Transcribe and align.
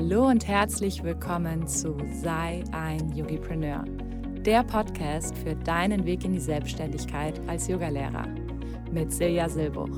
Hallo 0.00 0.28
und 0.28 0.46
herzlich 0.46 1.02
willkommen 1.02 1.66
zu 1.66 1.96
Sei 2.22 2.62
ein 2.70 3.10
Yogipreneur, 3.16 3.84
der 4.46 4.62
Podcast 4.62 5.36
für 5.36 5.56
deinen 5.56 6.06
Weg 6.06 6.24
in 6.24 6.32
die 6.32 6.38
Selbstständigkeit 6.38 7.40
als 7.48 7.66
Yogalehrer 7.66 8.28
mit 8.92 9.12
Silja 9.12 9.48
Silbuch. 9.48 9.90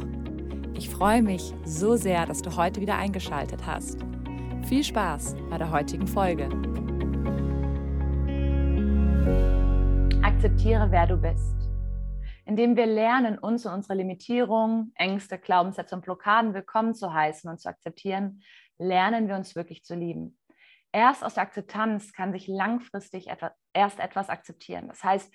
Ich 0.73 0.89
freue 0.89 1.21
mich 1.21 1.52
so 1.64 1.96
sehr, 1.96 2.25
dass 2.25 2.41
du 2.41 2.57
heute 2.57 2.80
wieder 2.80 2.96
eingeschaltet 2.96 3.66
hast. 3.66 3.98
Viel 4.64 4.82
Spaß 4.82 5.36
bei 5.50 5.59
der 5.59 5.71
heutigen 5.71 6.07
Folge. 6.07 6.45
Akzeptiere, 10.23 10.91
wer 10.91 11.07
du 11.09 11.19
bist. 11.19 11.57
Indem 12.46 12.75
wir 12.75 12.87
lernen, 12.87 13.39
uns 13.39 13.67
und 13.67 13.75
unsere 13.75 13.98
Limitierungen, 13.98 14.93
Ängste, 14.95 15.37
Glaubenssätze 15.39 15.95
und 15.95 16.03
Blockaden 16.03 16.55
willkommen 16.55 16.95
zu 16.95 17.12
heißen 17.12 17.51
und 17.51 17.60
zu 17.60 17.69
akzeptieren, 17.69 18.41
lernen 18.80 19.29
wir 19.29 19.37
uns 19.37 19.55
wirklich 19.55 19.84
zu 19.84 19.95
lieben. 19.95 20.39
Erst 20.93 21.23
aus 21.23 21.34
der 21.34 21.45
Akzeptanz 21.45 22.12
kann 22.12 22.33
sich 22.33 22.48
langfristig 22.48 23.29
etwas, 23.29 23.52
erst 23.73 24.01
etwas 24.01 24.29
akzeptieren. 24.29 24.88
Das 24.88 25.05
heißt, 25.05 25.33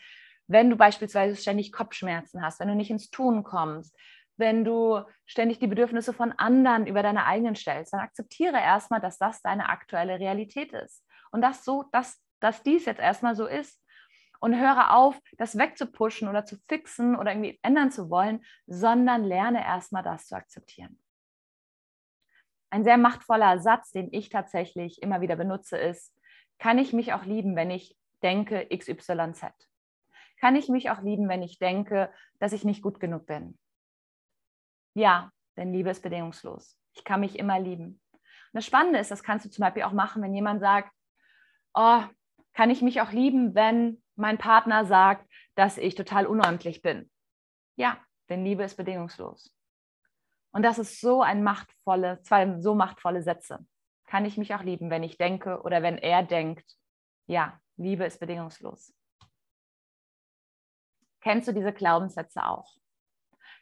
wenn 0.47 0.69
du 0.69 0.75
beispielsweise 0.75 1.35
ständig 1.35 1.71
Kopfschmerzen 1.71 2.43
hast, 2.43 2.59
wenn 2.59 2.67
du 2.67 2.75
nicht 2.75 2.91
ins 2.91 3.09
Tun 3.09 3.43
kommst, 3.43 3.95
wenn 4.37 4.65
du 4.65 5.01
ständig 5.25 5.59
die 5.59 5.67
Bedürfnisse 5.67 6.11
von 6.11 6.33
anderen 6.33 6.87
über 6.87 7.01
deine 7.03 7.25
eigenen 7.25 7.55
stellst, 7.55 7.93
dann 7.93 8.01
akzeptiere 8.01 8.57
erstmal, 8.57 8.99
dass 8.99 9.17
das 9.17 9.41
deine 9.41 9.69
aktuelle 9.69 10.19
Realität 10.19 10.73
ist. 10.73 11.05
Und 11.31 11.41
dass 11.41 11.63
so, 11.63 11.85
dass, 11.93 12.21
dass 12.41 12.63
dies 12.63 12.85
jetzt 12.85 12.99
erstmal 12.99 13.35
so 13.35 13.45
ist. 13.47 13.81
Und 14.41 14.59
höre 14.59 14.93
auf, 14.93 15.17
das 15.37 15.57
wegzupushen 15.57 16.27
oder 16.27 16.45
zu 16.45 16.57
fixen 16.67 17.15
oder 17.15 17.31
irgendwie 17.31 17.57
ändern 17.63 17.91
zu 17.91 18.09
wollen, 18.09 18.43
sondern 18.67 19.23
lerne 19.23 19.65
erstmal 19.65 20.03
das 20.03 20.27
zu 20.27 20.35
akzeptieren. 20.35 20.99
Ein 22.75 22.83
sehr 22.83 22.97
machtvoller 22.97 23.59
Satz, 23.59 23.93
den 23.93 24.09
ich 24.11 24.27
tatsächlich 24.27 25.01
immer 25.01 25.21
wieder 25.21 25.37
benutze, 25.37 25.77
ist, 25.77 26.13
kann 26.59 26.77
ich 26.77 26.91
mich 26.91 27.13
auch 27.13 27.23
lieben, 27.23 27.55
wenn 27.55 27.71
ich 27.71 27.97
denke 28.21 28.67
XYZ? 28.67 29.45
Kann 30.41 30.57
ich 30.57 30.67
mich 30.67 30.89
auch 30.89 31.01
lieben, 31.01 31.29
wenn 31.29 31.41
ich 31.41 31.57
denke, 31.57 32.11
dass 32.37 32.51
ich 32.51 32.65
nicht 32.65 32.81
gut 32.81 32.99
genug 32.99 33.27
bin? 33.27 33.57
Ja, 34.93 35.31
denn 35.55 35.71
Liebe 35.71 35.89
ist 35.89 36.03
bedingungslos. 36.03 36.77
Ich 36.91 37.05
kann 37.05 37.21
mich 37.21 37.39
immer 37.39 37.61
lieben. 37.61 38.01
Und 38.11 38.51
das 38.51 38.65
Spannende 38.65 38.99
ist, 38.99 39.09
das 39.09 39.23
kannst 39.23 39.45
du 39.45 39.49
zum 39.49 39.63
Beispiel 39.63 39.83
auch 39.83 39.93
machen, 39.93 40.21
wenn 40.21 40.35
jemand 40.35 40.59
sagt, 40.59 40.91
oh, 41.75 42.01
kann 42.51 42.69
ich 42.69 42.81
mich 42.81 42.99
auch 42.99 43.13
lieben, 43.13 43.55
wenn 43.55 44.03
mein 44.17 44.37
Partner 44.37 44.83
sagt, 44.83 45.25
dass 45.55 45.77
ich 45.77 45.95
total 45.95 46.25
unordentlich 46.27 46.81
bin? 46.81 47.09
Ja, 47.77 47.97
denn 48.27 48.43
Liebe 48.43 48.63
ist 48.63 48.75
bedingungslos. 48.75 49.55
Und 50.55 50.63
das 50.63 50.79
ist 50.79 51.01
so 51.01 51.21
ein 51.21 51.43
machtvolle, 51.43 52.21
zwei 52.21 52.61
so 52.61 52.75
machtvolle 52.75 53.21
Sätze. 53.21 53.67
Kann 54.05 54.23
ich 54.23 54.37
mich 54.37 54.55
auch 54.55 54.63
lieben, 54.63 54.89
wenn 54.89 55.03
ich 55.03 55.17
denke 55.17 55.61
oder 55.63 55.83
wenn 55.83 55.97
er 55.97 56.23
denkt, 56.23 56.77
ja, 57.27 57.59
Liebe 57.75 58.05
ist 58.05 58.21
bedingungslos. 58.21 58.93
Kennst 61.19 61.49
du 61.49 61.51
diese 61.51 61.73
Glaubenssätze 61.73 62.41
auch? 62.45 62.73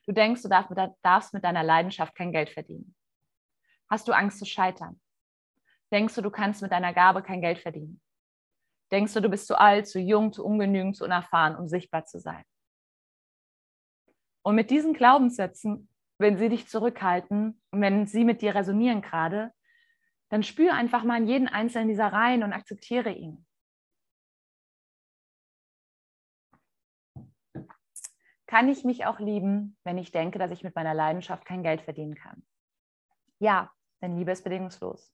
Du 0.05 0.11
denkst, 0.11 0.43
du 0.43 0.49
darfst 0.49 1.33
mit 1.33 1.43
deiner 1.43 1.63
Leidenschaft 1.63 2.13
kein 2.13 2.31
Geld 2.31 2.51
verdienen. 2.51 2.93
Hast 3.89 4.07
du 4.07 4.11
Angst 4.11 4.37
zu 4.37 4.45
scheitern? 4.45 5.01
Denkst 5.91 6.13
du, 6.13 6.21
du 6.21 6.29
kannst 6.29 6.61
mit 6.61 6.71
deiner 6.71 6.93
Gabe 6.93 7.23
kein 7.23 7.41
Geld 7.41 7.57
verdienen? 7.57 8.03
Denkst 8.91 9.15
du, 9.15 9.19
du 9.19 9.29
bist 9.29 9.47
zu 9.47 9.59
alt, 9.59 9.87
zu 9.87 9.99
jung, 9.99 10.31
zu 10.31 10.45
ungenügend, 10.45 10.95
zu 10.95 11.05
unerfahren, 11.05 11.55
um 11.55 11.67
sichtbar 11.67 12.05
zu 12.05 12.19
sein? 12.19 12.43
Und 14.43 14.53
mit 14.53 14.69
diesen 14.69 14.93
Glaubenssätzen 14.93 15.89
wenn 16.17 16.37
sie 16.37 16.49
dich 16.49 16.67
zurückhalten 16.67 17.61
und 17.71 17.81
wenn 17.81 18.05
sie 18.07 18.23
mit 18.23 18.41
dir 18.41 18.55
resonieren 18.55 19.01
gerade, 19.01 19.51
dann 20.29 20.43
spür 20.43 20.73
einfach 20.73 21.03
mal 21.03 21.17
in 21.17 21.27
jeden 21.27 21.47
einzelnen 21.47 21.87
dieser 21.87 22.11
Reihen 22.11 22.43
und 22.43 22.53
akzeptiere 22.53 23.11
ihn. 23.11 23.45
Kann 28.47 28.69
ich 28.69 28.83
mich 28.83 29.05
auch 29.05 29.19
lieben, 29.19 29.77
wenn 29.83 29.97
ich 29.97 30.11
denke, 30.11 30.37
dass 30.37 30.51
ich 30.51 30.63
mit 30.63 30.75
meiner 30.75 30.93
Leidenschaft 30.93 31.45
kein 31.45 31.63
Geld 31.63 31.81
verdienen 31.81 32.15
kann? 32.15 32.45
Ja, 33.39 33.71
denn 34.01 34.15
Liebe 34.15 34.31
ist 34.31 34.43
bedingungslos. 34.43 35.11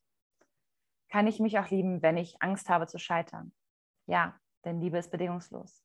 Kann 1.09 1.25
ich 1.25 1.39
mich 1.39 1.57
auch 1.57 1.69
lieben, 1.69 2.01
wenn 2.01 2.17
ich 2.17 2.41
Angst 2.41 2.69
habe 2.69 2.87
zu 2.87 2.99
scheitern? 2.99 3.53
Ja, 4.07 4.39
denn 4.65 4.81
Liebe 4.81 4.97
ist 4.97 5.11
bedingungslos. 5.11 5.83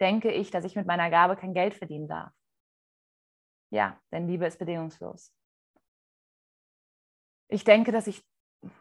Denke 0.00 0.30
ich, 0.30 0.50
dass 0.50 0.64
ich 0.64 0.76
mit 0.76 0.86
meiner 0.86 1.10
Gabe 1.10 1.36
kein 1.36 1.54
Geld 1.54 1.74
verdienen 1.74 2.08
darf? 2.08 2.32
Ja, 3.74 4.00
denn 4.12 4.28
Liebe 4.28 4.46
ist 4.46 4.60
bedingungslos. 4.60 5.34
Ich 7.48 7.64
denke, 7.64 7.90
dass 7.90 8.06
ich, 8.06 8.24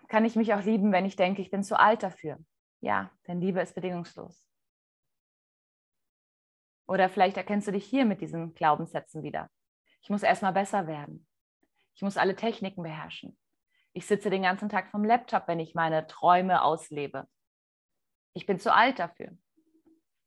kann 0.08 0.24
ich 0.24 0.36
mich 0.36 0.54
auch 0.54 0.62
lieben, 0.62 0.92
wenn 0.92 1.06
ich 1.06 1.16
denke, 1.16 1.42
ich 1.42 1.50
bin 1.50 1.64
zu 1.64 1.80
alt 1.80 2.04
dafür. 2.04 2.38
Ja, 2.80 3.10
denn 3.26 3.42
Liebe 3.42 3.60
ist 3.60 3.74
bedingungslos. 3.74 4.48
Oder 6.86 7.10
vielleicht 7.10 7.38
erkennst 7.38 7.68
du 7.68 7.72
dich 7.72 7.86
hier 7.86 8.06
mit 8.06 8.22
diesen 8.22 8.54
Glaubenssätzen 8.54 9.24
wieder. 9.24 9.50
Ich 10.04 10.12
muss 10.12 10.22
erstmal 10.22 10.54
besser 10.54 10.86
werden. 10.86 11.26
Ich 11.96 12.04
muss 12.04 12.18
alle 12.18 12.36
Techniken 12.36 12.84
beherrschen. 12.84 13.36
Ich 13.94 14.06
sitze 14.06 14.30
den 14.30 14.44
ganzen 14.44 14.70
Tag 14.70 14.92
vom 14.92 15.04
Laptop, 15.04 15.48
wenn 15.48 15.60
ich 15.60 15.74
meine 15.74 16.06
Träume 16.06 16.62
auslebe. 16.62 17.28
Ich 18.34 18.46
bin 18.46 18.60
zu 18.60 18.72
alt 18.72 19.00
dafür. 19.00 19.36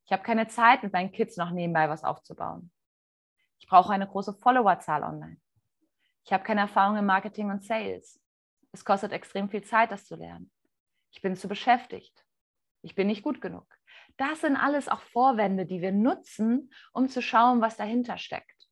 Ich 0.03 0.11
habe 0.11 0.23
keine 0.23 0.49
Zeit, 0.49 0.83
mit 0.83 0.91
meinen 0.91 1.13
Kids 1.13 1.37
noch 1.37 1.51
nebenbei 1.51 1.87
was 1.87 2.03
aufzubauen. 2.03 2.69
Ich 3.59 3.67
brauche 3.67 3.93
eine 3.93 4.07
große 4.07 4.33
Followerzahl 4.33 5.03
online. 5.03 5.37
Ich 6.23 6.33
habe 6.33 6.43
keine 6.43 6.61
Erfahrung 6.61 6.97
im 6.97 7.05
Marketing 7.05 7.49
und 7.49 7.63
Sales. 7.63 8.21
Es 8.71 8.83
kostet 8.83 9.11
extrem 9.11 9.49
viel 9.49 9.63
Zeit, 9.63 9.91
das 9.91 10.05
zu 10.05 10.15
lernen. 10.15 10.51
Ich 11.11 11.21
bin 11.21 11.35
zu 11.35 11.47
beschäftigt. 11.47 12.25
Ich 12.81 12.95
bin 12.95 13.07
nicht 13.07 13.23
gut 13.23 13.41
genug. 13.41 13.65
Das 14.17 14.41
sind 14.41 14.55
alles 14.55 14.87
auch 14.87 15.01
Vorwände, 15.01 15.65
die 15.65 15.81
wir 15.81 15.91
nutzen, 15.91 16.71
um 16.91 17.07
zu 17.09 17.21
schauen, 17.21 17.61
was 17.61 17.77
dahinter 17.77 18.17
steckt. 18.17 18.67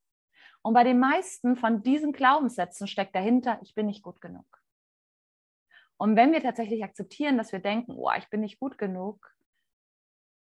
Und 0.62 0.74
bei 0.74 0.84
den 0.84 1.00
meisten 1.00 1.56
von 1.56 1.84
diesen 1.84 2.12
Glaubenssätzen 2.12 2.88
steckt 2.88 3.16
dahinter, 3.16 3.60
ich 3.62 3.76
bin 3.76 3.86
nicht 3.86 4.04
gut 4.04 4.20
genug. 4.20 4.46
Und 5.98 6.16
wenn 6.16 6.32
wir 6.32 6.42
tatsächlich 6.42 6.84
akzeptieren, 6.84 7.38
dass 7.38 7.52
wir 7.52 7.60
denken, 7.60 7.94
oh, 7.96 8.12
ich 8.18 8.30
bin 8.30 8.42
nicht 8.42 8.60
gut 8.60 8.78
genug, 8.78 9.35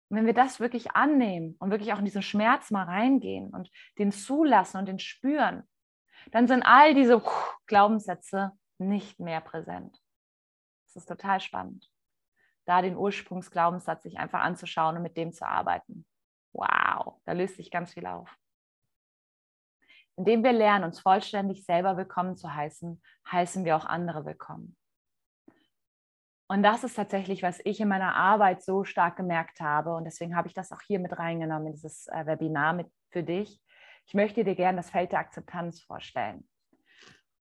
wenn 0.08 0.26
wir 0.26 0.34
das 0.34 0.60
wirklich 0.60 0.92
annehmen 0.92 1.56
und 1.58 1.70
wirklich 1.70 1.92
auch 1.92 1.98
in 1.98 2.04
diesen 2.04 2.22
Schmerz 2.22 2.70
mal 2.70 2.84
reingehen 2.84 3.50
und 3.50 3.70
den 3.98 4.12
zulassen 4.12 4.78
und 4.78 4.86
den 4.86 4.98
spüren, 4.98 5.64
dann 6.30 6.46
sind 6.46 6.62
all 6.62 6.94
diese 6.94 7.22
Glaubenssätze 7.66 8.52
nicht 8.78 9.20
mehr 9.20 9.40
präsent. 9.40 10.00
Das 10.86 10.96
ist 10.96 11.06
total 11.06 11.40
spannend, 11.40 11.90
da 12.64 12.82
den 12.82 12.96
Ursprungsglaubenssatz 12.96 14.04
sich 14.04 14.18
einfach 14.18 14.40
anzuschauen 14.40 14.96
und 14.96 15.02
mit 15.02 15.16
dem 15.16 15.32
zu 15.32 15.46
arbeiten. 15.46 16.06
Wow, 16.52 17.20
da 17.24 17.32
löst 17.32 17.56
sich 17.56 17.70
ganz 17.70 17.92
viel 17.92 18.06
auf. 18.06 18.30
Indem 20.16 20.44
wir 20.44 20.52
lernen, 20.52 20.84
uns 20.84 21.00
vollständig 21.00 21.64
selber 21.64 21.96
willkommen 21.96 22.36
zu 22.36 22.54
heißen, 22.54 23.02
heißen 23.30 23.64
wir 23.64 23.76
auch 23.76 23.84
andere 23.84 24.24
willkommen. 24.24 24.76
Und 26.54 26.62
das 26.62 26.84
ist 26.84 26.94
tatsächlich, 26.94 27.42
was 27.42 27.58
ich 27.64 27.80
in 27.80 27.88
meiner 27.88 28.14
Arbeit 28.14 28.62
so 28.62 28.84
stark 28.84 29.16
gemerkt 29.16 29.58
habe. 29.58 29.96
Und 29.96 30.04
deswegen 30.04 30.36
habe 30.36 30.46
ich 30.46 30.54
das 30.54 30.70
auch 30.70 30.80
hier 30.82 31.00
mit 31.00 31.18
reingenommen 31.18 31.66
in 31.66 31.72
dieses 31.72 32.06
äh, 32.06 32.26
Webinar 32.26 32.74
mit, 32.74 32.86
für 33.10 33.24
dich. 33.24 33.60
Ich 34.06 34.14
möchte 34.14 34.44
dir 34.44 34.54
gerne 34.54 34.76
das 34.76 34.90
Feld 34.90 35.10
der 35.10 35.18
Akzeptanz 35.18 35.82
vorstellen. 35.82 36.48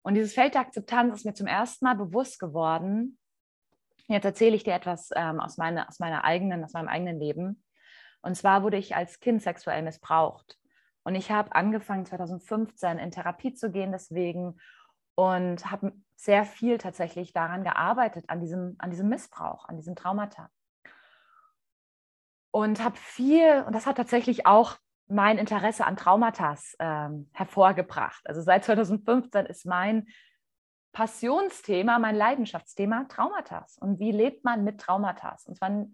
Und 0.02 0.14
dieses 0.14 0.34
Feld 0.34 0.54
der 0.54 0.62
Akzeptanz 0.62 1.14
ist 1.14 1.24
mir 1.24 1.34
zum 1.34 1.46
ersten 1.46 1.84
Mal 1.84 1.94
bewusst 1.94 2.40
geworden. 2.40 3.16
Jetzt 4.08 4.24
erzähle 4.24 4.56
ich 4.56 4.64
dir 4.64 4.74
etwas 4.74 5.10
ähm, 5.14 5.38
aus, 5.38 5.56
meine, 5.56 5.86
aus, 5.86 6.00
meiner 6.00 6.24
eigenen, 6.24 6.64
aus 6.64 6.72
meinem 6.72 6.88
eigenen 6.88 7.20
Leben. 7.20 7.62
Und 8.22 8.34
zwar 8.34 8.64
wurde 8.64 8.76
ich 8.76 8.96
als 8.96 9.20
Kind 9.20 9.40
sexuell 9.40 9.82
missbraucht. 9.82 10.58
Und 11.04 11.14
ich 11.14 11.30
habe 11.30 11.54
angefangen 11.54 12.06
2015 12.06 12.98
in 12.98 13.12
Therapie 13.12 13.54
zu 13.54 13.70
gehen 13.70 13.92
deswegen 13.92 14.58
und 15.14 15.70
habe 15.70 15.92
sehr 16.16 16.44
viel 16.44 16.78
tatsächlich 16.78 17.32
daran 17.32 17.62
gearbeitet, 17.62 18.24
an 18.28 18.40
diesem, 18.40 18.74
an 18.78 18.90
diesem 18.90 19.08
Missbrauch, 19.08 19.68
an 19.68 19.76
diesem 19.76 19.94
Traumata. 19.94 20.50
Und 22.50 22.82
habe 22.82 22.96
viel, 22.96 23.62
und 23.66 23.74
das 23.74 23.86
hat 23.86 23.96
tatsächlich 23.96 24.46
auch 24.46 24.76
mein 25.08 25.38
Interesse 25.38 25.84
an 25.84 25.96
Traumata 25.96 26.56
ähm, 26.78 27.30
hervorgebracht. 27.32 28.22
Also 28.24 28.40
seit 28.40 28.64
2015 28.64 29.46
ist 29.46 29.66
mein 29.66 30.08
Passionsthema, 30.92 31.98
mein 31.98 32.16
Leidenschaftsthema 32.16 33.04
Traumata. 33.04 33.66
Und 33.80 34.00
wie 34.00 34.10
lebt 34.10 34.44
man 34.44 34.64
mit 34.64 34.80
Traumata? 34.80 35.36
Und 35.44 35.56
zwar 35.58 35.86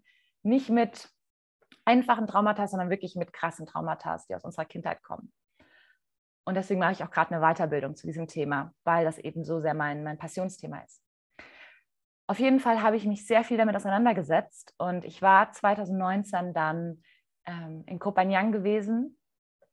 nicht 0.45 0.71
mit 0.71 1.11
einfachen 1.85 2.29
Traumata, 2.29 2.69
sondern 2.69 2.91
wirklich 2.91 3.17
mit 3.17 3.33
krassen 3.33 3.67
Traumata, 3.67 4.19
die 4.29 4.35
aus 4.35 4.45
unserer 4.45 4.65
Kindheit 4.65 5.03
kommen. 5.03 5.33
Und 6.44 6.55
deswegen 6.55 6.81
mache 6.81 6.93
ich 6.93 7.05
auch 7.05 7.11
gerade 7.11 7.35
eine 7.35 7.44
Weiterbildung 7.44 7.94
zu 7.94 8.06
diesem 8.06 8.27
Thema, 8.27 8.73
weil 8.85 9.05
das 9.05 9.19
eben 9.19 9.44
so 9.44 9.61
sehr 9.61 9.75
mein, 9.75 10.03
mein 10.03 10.19
Passionsthema 10.19 10.81
ist. 10.81 11.03
Auf 12.27 12.39
jeden 12.39 12.61
Fall 12.61 12.83
habe 12.83 12.97
ich 12.97 13.05
mich 13.05 13.27
sehr 13.27 13.44
viel 13.44 13.59
damit 13.59 13.77
auseinandergesetzt 13.77 14.75
und 14.79 15.05
ich 15.05 15.21
war 15.23 15.53
2019 15.53 16.55
dann 16.55 17.03
ähm, 17.47 17.85
in 17.87 17.99
Kopanjan 17.99 18.53
gewesen 18.53 19.19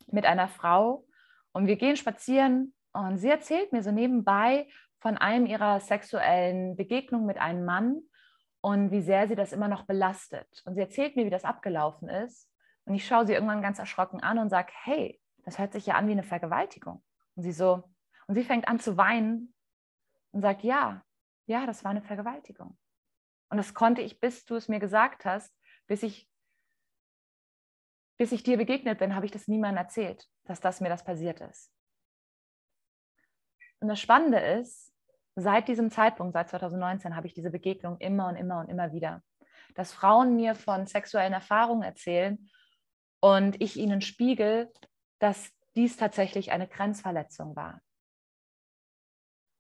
mit 0.07 0.25
einer 0.25 0.48
Frau 0.48 1.06
und 1.51 1.68
wir 1.68 1.77
gehen 1.77 1.95
spazieren 1.95 2.74
und 2.92 3.18
sie 3.18 3.30
erzählt 3.30 3.71
mir 3.71 3.83
so 3.83 3.92
nebenbei 3.92 4.68
von 5.00 5.18
einem 5.18 5.45
ihrer 5.45 5.80
sexuellen 5.80 6.75
Begegnungen 6.75 7.25
mit 7.25 7.38
einem 7.38 7.66
Mann 7.66 8.01
und 8.62 8.92
wie 8.92 9.01
sehr 9.01 9.27
sie 9.27 9.36
das 9.36 9.54
immer 9.54 9.68
noch 9.68 9.86
belastet. 9.86 10.62
Und 10.66 10.75
sie 10.75 10.81
erzählt 10.81 11.16
mir, 11.16 11.25
wie 11.25 11.30
das 11.30 11.45
abgelaufen 11.45 12.10
ist. 12.10 12.50
Und 12.86 12.95
ich 12.95 13.07
schaue 13.07 13.25
sie 13.25 13.33
irgendwann 13.33 13.62
ganz 13.62 13.80
erschrocken 13.80 14.21
an 14.21 14.39
und 14.39 14.50
sage, 14.50 14.71
hey, 14.83 15.19
das 15.50 15.57
hört 15.57 15.74
sich 15.74 15.88
ja 15.88 15.96
an 15.96 16.07
wie 16.07 16.12
eine 16.12 16.24
Vergewaltigung. 16.24 17.04
Und 17.36 17.42
sie 17.42 17.51
so, 17.51 17.84
und 18.28 18.36
sie 18.36 18.44
fängt 18.44 18.68
an 18.68 18.80
zu 18.80 18.98
weinen 18.98 19.54
und 20.31 20.42
sagt, 20.42 20.63
ja, 20.63 21.04
ja, 21.48 21.66
das 21.66 21.84
war 21.84 21.90
eine 21.90 22.04
Vergewaltigung. 22.04 22.78
Und 23.50 23.57
das 23.57 23.74
konnte 23.74 24.04
ich, 24.04 24.19
bis 24.19 24.46
du 24.46 24.56
es 24.56 24.68
mir 24.68 24.80
gesagt 24.80 25.25
hast, 25.25 25.51
bis 25.88 26.04
ich, 26.04 26.30
bis 28.19 28.31
ich 28.31 28.44
dir 28.44 28.57
begegnet 28.57 29.00
bin, 29.00 29.16
habe 29.16 29.25
ich 29.25 29.31
das 29.31 29.48
niemandem 29.48 29.84
erzählt, 29.84 30.28
dass 30.44 30.60
das 30.60 30.81
mir 30.81 30.90
das 30.90 31.04
passiert 31.04 31.42
ist. 31.42 31.74
Und 33.80 33.88
das 33.88 34.00
Spannende 34.00 34.38
ist, 34.38 34.94
seit 35.36 35.68
diesem 35.68 35.90
Zeitpunkt, 35.90 36.34
seit 36.34 36.50
2019, 36.50 37.16
habe 37.16 37.25
ich 37.25 37.34
diese 37.34 37.50
Begegnung 37.50 37.98
immer 37.98 38.28
und 38.28 38.36
immer 38.36 38.60
und 38.60 38.69
immer 38.69 38.92
wieder. 38.92 39.24
Dass 39.74 39.94
Frauen 39.94 40.36
mir 40.36 40.54
von 40.54 40.86
sexuellen 40.86 41.34
Erfahrungen 41.34 41.81
erzählen 41.81 42.52
und 43.19 43.60
ich 43.60 43.78
ihnen 43.78 44.02
spiegel, 44.02 44.72
dass 45.19 45.51
dies 45.75 45.98
tatsächlich 45.98 46.51
eine 46.51 46.68
Grenzverletzung 46.68 47.56
war. 47.56 47.81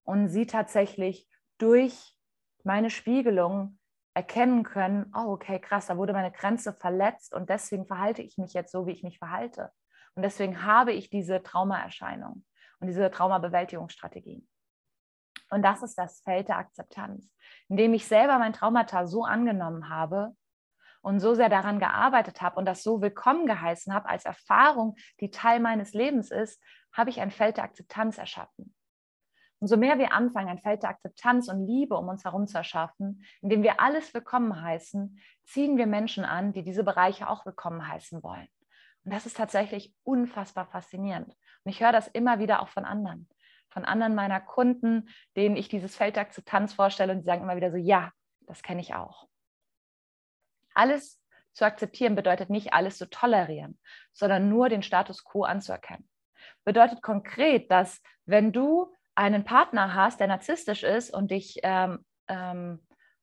Und 0.03 0.29
sie 0.29 0.47
tatsächlich 0.47 1.29
durch 1.57 2.15
meine 2.63 2.89
Spiegelung 2.89 3.79
erkennen 4.13 4.63
können, 4.63 5.11
oh, 5.15 5.31
okay, 5.31 5.59
krass, 5.59 5.87
da 5.87 5.97
wurde 5.97 6.13
meine 6.13 6.31
Grenze 6.31 6.73
verletzt 6.73 7.33
und 7.33 7.49
deswegen 7.49 7.85
verhalte 7.85 8.21
ich 8.21 8.37
mich 8.37 8.53
jetzt 8.53 8.71
so, 8.71 8.87
wie 8.87 8.91
ich 8.91 9.03
mich 9.03 9.19
verhalte. 9.19 9.71
Und 10.15 10.23
deswegen 10.23 10.63
habe 10.63 10.91
ich 10.91 11.09
diese 11.09 11.43
Traumaerscheinung 11.43 12.43
und 12.79 12.87
diese 12.87 13.11
Traumabewältigungsstrategien. 13.11 14.47
Und 15.51 15.61
das 15.61 15.83
ist 15.83 15.97
das 15.97 16.21
Feld 16.21 16.47
der 16.47 16.57
Akzeptanz, 16.57 17.33
indem 17.67 17.93
ich 17.93 18.07
selber 18.07 18.37
mein 18.39 18.53
Traumata 18.53 19.05
so 19.05 19.23
angenommen 19.23 19.89
habe 19.89 20.35
und 21.01 21.19
so 21.19 21.33
sehr 21.33 21.49
daran 21.49 21.79
gearbeitet 21.79 22.41
habe 22.41 22.57
und 22.57 22.65
das 22.65 22.83
so 22.83 23.01
willkommen 23.01 23.45
geheißen 23.45 23.93
habe 23.93 24.09
als 24.09 24.25
Erfahrung, 24.25 24.95
die 25.19 25.31
Teil 25.31 25.59
meines 25.59 25.93
Lebens 25.93 26.31
ist, 26.31 26.61
habe 26.91 27.09
ich 27.09 27.21
ein 27.21 27.31
Feld 27.31 27.57
der 27.57 27.63
Akzeptanz 27.63 28.17
erschaffen. 28.17 28.73
Umso 29.61 29.75
mehr 29.75 29.99
wir 29.99 30.13
anfangen, 30.13 30.47
ein 30.47 30.57
Feld 30.57 30.83
der 30.83 30.89
Akzeptanz 30.89 31.49
und 31.49 31.67
Liebe 31.67 31.97
um 31.97 32.07
uns 32.07 32.23
herum 32.23 32.47
zu 32.47 32.57
erschaffen, 32.57 33.25
indem 33.41 33.61
wir 33.61 33.81
alles 33.81 34.13
willkommen 34.13 34.61
heißen, 34.61 35.19
ziehen 35.43 35.77
wir 35.77 35.85
Menschen 35.85 36.23
an, 36.23 36.53
die 36.53 36.63
diese 36.63 36.83
Bereiche 36.83 37.29
auch 37.29 37.45
willkommen 37.45 37.85
heißen 37.85 38.23
wollen. 38.23 38.47
Und 39.03 39.13
das 39.13 39.25
ist 39.25 39.35
tatsächlich 39.35 39.93
unfassbar 40.03 40.65
faszinierend. 40.67 41.29
Und 41.63 41.71
ich 41.71 41.81
höre 41.81 41.91
das 41.91 42.07
immer 42.07 42.39
wieder 42.39 42.61
auch 42.61 42.69
von 42.69 42.85
anderen, 42.85 43.27
von 43.69 43.83
anderen 43.83 44.15
meiner 44.15 44.39
Kunden, 44.39 45.09
denen 45.35 45.57
ich 45.57 45.67
dieses 45.67 45.95
Feld 45.95 46.15
der 46.15 46.23
Akzeptanz 46.23 46.73
vorstelle 46.73 47.11
und 47.11 47.19
die 47.19 47.25
sagen 47.25 47.43
immer 47.43 47.57
wieder 47.57 47.71
so, 47.71 47.77
ja, 47.77 48.11
das 48.41 48.63
kenne 48.63 48.81
ich 48.81 48.95
auch. 48.95 49.28
Alles 50.79 51.21
zu 51.51 51.65
akzeptieren 51.65 52.15
bedeutet 52.15 52.49
nicht 52.49 52.71
alles 52.71 52.97
zu 52.97 53.09
tolerieren, 53.09 53.77
sondern 54.13 54.47
nur 54.47 54.69
den 54.69 54.81
Status 54.81 55.25
quo 55.25 55.43
anzuerkennen. 55.43 56.07
Bedeutet 56.63 57.01
konkret, 57.01 57.69
dass 57.69 58.01
wenn 58.25 58.53
du 58.53 58.93
einen 59.13 59.43
Partner 59.43 59.93
hast, 59.93 60.21
der 60.21 60.27
narzisstisch 60.27 60.83
ist 60.83 61.13
und 61.13 61.31
dich, 61.31 61.59
ähm, 61.63 62.05
ähm, 62.29 62.79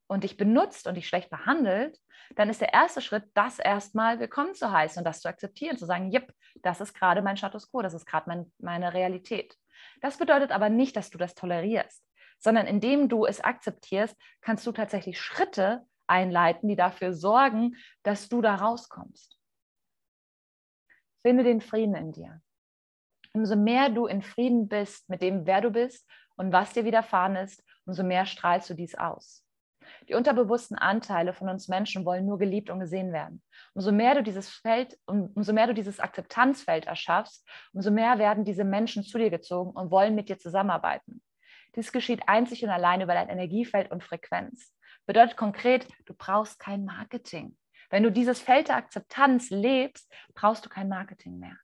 und 0.06 0.24
dich 0.24 0.36
benutzt 0.36 0.86
und 0.86 0.96
dich 0.96 1.08
schlecht 1.08 1.30
behandelt, 1.30 1.98
dann 2.34 2.50
ist 2.50 2.60
der 2.60 2.74
erste 2.74 3.00
Schritt, 3.00 3.24
das 3.32 3.58
erstmal 3.58 4.20
willkommen 4.20 4.54
zu 4.54 4.70
heißen 4.70 5.00
und 5.00 5.04
das 5.04 5.22
zu 5.22 5.28
akzeptieren, 5.30 5.78
zu 5.78 5.86
sagen, 5.86 6.10
jep, 6.10 6.34
das 6.56 6.82
ist 6.82 6.92
gerade 6.92 7.22
mein 7.22 7.38
Status 7.38 7.70
quo, 7.70 7.80
das 7.80 7.94
ist 7.94 8.04
gerade 8.04 8.28
mein, 8.28 8.52
meine 8.58 8.92
Realität. 8.92 9.56
Das 10.02 10.18
bedeutet 10.18 10.52
aber 10.52 10.68
nicht, 10.68 10.94
dass 10.94 11.08
du 11.08 11.16
das 11.16 11.34
tolerierst, 11.34 12.04
sondern 12.38 12.66
indem 12.66 13.08
du 13.08 13.24
es 13.24 13.40
akzeptierst, 13.40 14.14
kannst 14.42 14.66
du 14.66 14.72
tatsächlich 14.72 15.18
Schritte 15.18 15.86
einleiten, 16.06 16.68
die 16.68 16.76
dafür 16.76 17.12
sorgen, 17.12 17.76
dass 18.02 18.28
du 18.28 18.40
da 18.40 18.54
rauskommst. 18.54 19.38
Finde 21.22 21.44
den 21.44 21.60
Frieden 21.60 21.94
in 21.94 22.12
dir 22.12 22.40
umso 23.36 23.54
mehr 23.54 23.90
du 23.90 24.06
in 24.06 24.22
Frieden 24.22 24.66
bist 24.66 25.08
mit 25.08 25.22
dem, 25.22 25.46
wer 25.46 25.60
du 25.60 25.70
bist 25.70 26.08
und 26.36 26.52
was 26.52 26.72
dir 26.72 26.84
widerfahren 26.84 27.36
ist, 27.36 27.62
umso 27.84 28.02
mehr 28.02 28.26
strahlst 28.26 28.68
du 28.70 28.74
dies 28.74 28.96
aus. 28.96 29.44
Die 30.08 30.14
unterbewussten 30.14 30.76
Anteile 30.76 31.32
von 31.32 31.48
uns 31.48 31.68
Menschen 31.68 32.04
wollen 32.04 32.26
nur 32.26 32.38
geliebt 32.38 32.70
und 32.70 32.80
gesehen 32.80 33.12
werden. 33.12 33.42
Umso 33.74 33.92
mehr 33.92 34.16
du 34.16 34.22
dieses 34.22 34.48
Feld, 34.48 34.98
umso 35.06 35.52
mehr 35.52 35.68
du 35.68 35.74
dieses 35.74 36.00
Akzeptanzfeld 36.00 36.86
erschaffst, 36.86 37.46
umso 37.72 37.92
mehr 37.92 38.18
werden 38.18 38.44
diese 38.44 38.64
Menschen 38.64 39.04
zu 39.04 39.18
dir 39.18 39.30
gezogen 39.30 39.70
und 39.70 39.92
wollen 39.92 40.16
mit 40.16 40.28
dir 40.28 40.38
zusammenarbeiten. 40.38 41.22
Dies 41.76 41.92
geschieht 41.92 42.22
einzig 42.26 42.64
und 42.64 42.70
allein 42.70 43.00
über 43.00 43.14
dein 43.14 43.28
Energiefeld 43.28 43.90
und 43.90 44.02
Frequenz. 44.02 44.74
Bedeutet 45.06 45.36
konkret, 45.36 45.86
du 46.04 46.14
brauchst 46.14 46.58
kein 46.58 46.84
Marketing. 46.84 47.56
Wenn 47.90 48.02
du 48.02 48.10
dieses 48.10 48.40
Feld 48.40 48.68
der 48.68 48.76
Akzeptanz 48.76 49.50
lebst, 49.50 50.12
brauchst 50.34 50.64
du 50.64 50.68
kein 50.68 50.88
Marketing 50.88 51.38
mehr. 51.38 51.56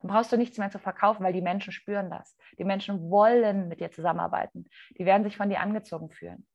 Dann 0.00 0.10
brauchst 0.10 0.32
du 0.32 0.36
nichts 0.36 0.58
mehr 0.58 0.70
zu 0.70 0.78
verkaufen, 0.78 1.22
weil 1.22 1.32
die 1.32 1.42
Menschen 1.42 1.72
spüren 1.72 2.10
das. 2.10 2.36
Die 2.58 2.64
Menschen 2.64 3.10
wollen 3.10 3.68
mit 3.68 3.80
dir 3.80 3.92
zusammenarbeiten. 3.92 4.68
Die 4.98 5.06
werden 5.06 5.24
sich 5.24 5.36
von 5.36 5.48
dir 5.48 5.60
angezogen 5.60 6.10
fühlen. 6.10 6.46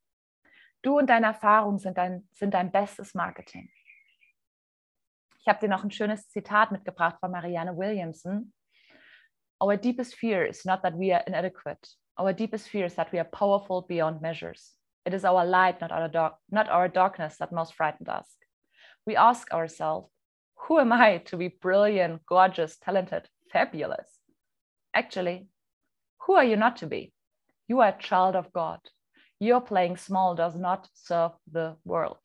Du 0.81 0.97
und 0.97 1.09
deine 1.09 1.27
Erfahrungen 1.27 1.79
sind 1.79 1.97
dein, 1.97 2.27
sind 2.33 2.53
dein 2.53 2.71
bestes 2.71 3.13
Marketing. 3.13 3.71
Ich 5.39 5.47
habe 5.47 5.59
dir 5.59 5.69
noch 5.69 5.83
ein 5.83 5.91
schönes 5.91 6.27
Zitat 6.29 6.71
mitgebracht 6.71 7.17
von 7.19 7.31
Marianne 7.31 7.77
Williamson. 7.77 8.51
Our 9.63 9.77
deepest 9.77 10.15
fear 10.15 10.45
is 10.45 10.65
not 10.65 10.81
that 10.81 10.97
we 10.97 11.15
are 11.15 11.23
inadequate. 11.25 11.87
Our 12.19 12.33
deepest 12.33 12.67
fear 12.67 12.85
is 12.85 12.95
that 12.95 13.13
we 13.13 13.19
are 13.19 13.29
powerful 13.29 13.83
beyond 13.83 14.21
measures. 14.21 14.77
It 15.05 15.13
is 15.13 15.23
our 15.23 15.45
light, 15.45 15.81
not 15.81 15.91
our, 15.91 16.07
dark, 16.07 16.35
not 16.49 16.67
our 16.67 16.87
darkness, 16.87 17.37
that 17.37 17.51
most 17.51 17.75
frightened 17.75 18.09
us. 18.09 18.27
We 19.05 19.15
ask 19.15 19.51
ourselves, 19.53 20.09
who 20.67 20.79
am 20.79 20.91
I 20.91 21.19
to 21.25 21.37
be 21.37 21.49
brilliant, 21.49 22.25
gorgeous, 22.25 22.77
talented, 22.77 23.29
fabulous. 23.51 24.19
Actually, 24.93 25.47
who 26.25 26.33
are 26.33 26.43
you 26.43 26.55
not 26.55 26.77
to 26.77 26.87
be? 26.87 27.13
You 27.67 27.81
are 27.81 27.89
a 27.89 28.01
child 28.01 28.35
of 28.35 28.51
God. 28.51 28.79
Your 29.39 29.61
playing 29.61 29.97
small 29.97 30.33
does 30.33 30.55
not 30.55 30.89
serve 30.93 31.31
the 31.51 31.75
world. 31.83 32.17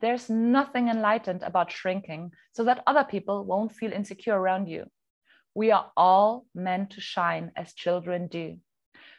There's 0.00 0.28
nothing 0.30 0.88
enlightened 0.88 1.42
about 1.42 1.72
shrinking 1.72 2.32
so 2.52 2.64
that 2.64 2.82
other 2.86 3.04
people 3.04 3.44
won't 3.44 3.72
feel 3.72 3.92
insecure 3.92 4.38
around 4.38 4.68
you. 4.68 4.84
We 5.54 5.72
are 5.72 5.90
all 5.96 6.46
meant 6.54 6.90
to 6.90 7.00
shine 7.00 7.52
as 7.56 7.72
children 7.72 8.28
do. 8.28 8.58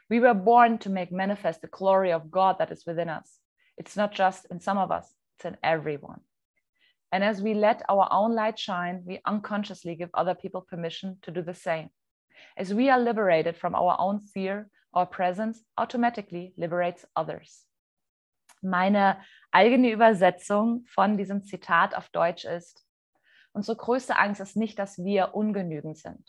We 0.09 0.19
were 0.19 0.33
born 0.35 0.77
to 0.79 0.89
make 0.89 1.11
manifest 1.11 1.61
the 1.61 1.67
glory 1.67 2.11
of 2.11 2.29
God 2.29 2.57
that 2.59 2.71
is 2.71 2.85
within 2.85 3.09
us. 3.09 3.39
It's 3.77 3.97
not 3.97 4.13
just 4.13 4.45
in 4.51 4.59
some 4.59 4.77
of 4.77 4.91
us, 4.91 5.13
it's 5.37 5.45
in 5.45 5.57
everyone. 5.63 6.21
And 7.11 7.23
as 7.23 7.41
we 7.41 7.53
let 7.53 7.81
our 7.89 8.07
own 8.11 8.35
light 8.35 8.59
shine, 8.59 9.03
we 9.05 9.21
unconsciously 9.25 9.95
give 9.95 10.09
other 10.13 10.35
people 10.35 10.61
permission 10.61 11.17
to 11.23 11.31
do 11.31 11.41
the 11.41 11.53
same. 11.53 11.89
As 12.57 12.73
we 12.73 12.89
are 12.89 12.99
liberated 12.99 13.57
from 13.57 13.73
our 13.73 13.95
own 13.99 14.19
fear, 14.19 14.69
our 14.93 15.05
presence 15.05 15.63
automatically 15.77 16.53
liberates 16.57 17.05
others. 17.15 17.65
Meine 18.61 19.17
eigene 19.53 19.91
Übersetzung 19.91 20.85
von 20.87 21.17
diesem 21.17 21.43
Zitat 21.43 21.95
auf 21.95 22.09
Deutsch 22.09 22.45
ist, 22.45 22.85
unsere 23.53 23.77
größte 23.77 24.17
Angst 24.17 24.41
ist 24.41 24.55
nicht, 24.55 24.77
dass 24.79 24.97
wir 24.97 25.35
ungenügend 25.35 25.97
sind. 25.97 26.23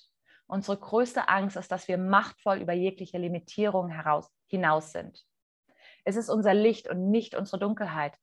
Unsere 0.47 0.79
größte 0.79 1.29
Angst 1.29 1.57
ist, 1.57 1.73
dass 1.73 1.89
wir 1.89 1.99
machtvoll 1.99 2.59
über 2.59 2.73
jegliche 2.73 3.19
Limitierung 3.19 3.89
heraus, 3.89 4.31
hinaus 4.47 4.93
sind. 4.93 5.25
Es 6.05 6.15
ist 6.15 6.29
unser 6.29 6.55
Licht 6.55 6.89
und 6.89 7.11
nicht 7.11 7.35
unsere 7.35 7.59
Dunkelheit, 7.59 8.17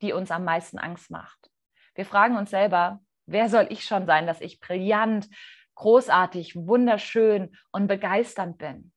die 0.00 0.12
uns 0.12 0.30
am 0.30 0.44
meisten 0.44 0.78
Angst 0.78 1.10
macht. 1.10 1.50
Wir 1.94 2.06
fragen 2.06 2.36
uns 2.36 2.50
selber, 2.50 3.00
wer 3.26 3.48
soll 3.48 3.66
ich 3.70 3.84
schon 3.84 4.06
sein, 4.06 4.26
dass 4.26 4.40
ich 4.40 4.60
brillant, 4.60 5.28
großartig, 5.74 6.54
wunderschön 6.54 7.56
und 7.72 7.88
begeisternd 7.88 8.58
bin? 8.58 8.92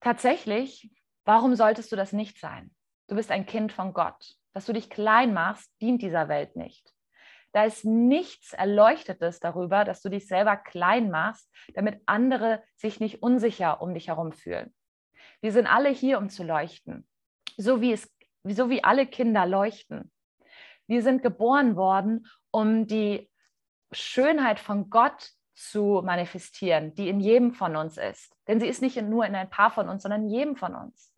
Tatsächlich, 0.00 0.90
warum 1.24 1.56
solltest 1.56 1.90
du 1.90 1.96
das 1.96 2.12
nicht 2.12 2.38
sein? 2.38 2.74
Du 3.08 3.16
bist 3.16 3.30
ein 3.30 3.46
Kind 3.46 3.72
von 3.72 3.92
Gott. 3.92 4.36
Dass 4.52 4.66
du 4.66 4.72
dich 4.72 4.88
klein 4.88 5.34
machst, 5.34 5.68
dient 5.80 6.00
dieser 6.00 6.28
Welt 6.28 6.54
nicht. 6.54 6.93
Da 7.54 7.64
ist 7.64 7.84
nichts 7.84 8.52
Erleuchtetes 8.52 9.38
darüber, 9.38 9.84
dass 9.84 10.02
du 10.02 10.08
dich 10.08 10.26
selber 10.26 10.56
klein 10.56 11.08
machst, 11.08 11.48
damit 11.74 12.02
andere 12.04 12.64
sich 12.74 12.98
nicht 12.98 13.22
unsicher 13.22 13.80
um 13.80 13.94
dich 13.94 14.08
herum 14.08 14.32
fühlen. 14.32 14.74
Wir 15.40 15.52
sind 15.52 15.68
alle 15.68 15.88
hier, 15.88 16.18
um 16.18 16.28
zu 16.30 16.42
leuchten, 16.42 17.06
so 17.56 17.80
wie, 17.80 17.92
es, 17.92 18.12
so 18.42 18.70
wie 18.70 18.82
alle 18.82 19.06
Kinder 19.06 19.46
leuchten. 19.46 20.10
Wir 20.88 21.02
sind 21.02 21.22
geboren 21.22 21.76
worden, 21.76 22.26
um 22.50 22.88
die 22.88 23.30
Schönheit 23.92 24.58
von 24.58 24.90
Gott 24.90 25.30
zu 25.54 26.02
manifestieren, 26.04 26.92
die 26.96 27.08
in 27.08 27.20
jedem 27.20 27.52
von 27.52 27.76
uns 27.76 27.98
ist. 27.98 28.34
Denn 28.48 28.58
sie 28.58 28.66
ist 28.66 28.82
nicht 28.82 29.00
nur 29.00 29.24
in 29.26 29.36
ein 29.36 29.48
paar 29.48 29.70
von 29.70 29.88
uns, 29.88 30.02
sondern 30.02 30.24
in 30.24 30.30
jedem 30.30 30.56
von 30.56 30.74
uns. 30.74 31.14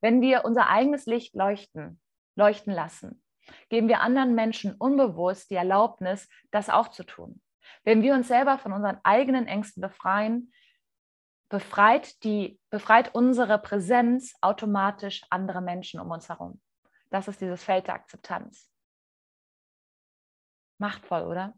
Wenn 0.00 0.20
wir 0.20 0.44
unser 0.44 0.68
eigenes 0.68 1.06
Licht 1.06 1.36
leuchten, 1.36 2.00
leuchten 2.34 2.72
lassen, 2.72 3.21
geben 3.68 3.88
wir 3.88 4.00
anderen 4.00 4.34
Menschen 4.34 4.74
unbewusst 4.74 5.50
die 5.50 5.56
Erlaubnis, 5.56 6.28
das 6.50 6.68
auch 6.68 6.88
zu 6.88 7.04
tun. 7.04 7.40
Wenn 7.84 8.02
wir 8.02 8.14
uns 8.14 8.28
selber 8.28 8.58
von 8.58 8.72
unseren 8.72 8.98
eigenen 9.02 9.46
Ängsten 9.46 9.80
befreien, 9.80 10.52
befreit, 11.48 12.24
die, 12.24 12.58
befreit 12.70 13.14
unsere 13.14 13.58
Präsenz 13.58 14.34
automatisch 14.40 15.22
andere 15.28 15.60
Menschen 15.60 16.00
um 16.00 16.10
uns 16.10 16.28
herum. 16.28 16.60
Das 17.10 17.28
ist 17.28 17.40
dieses 17.40 17.62
Feld 17.62 17.88
der 17.88 17.94
Akzeptanz. 17.94 18.70
Machtvoll, 20.78 21.22
oder? 21.24 21.54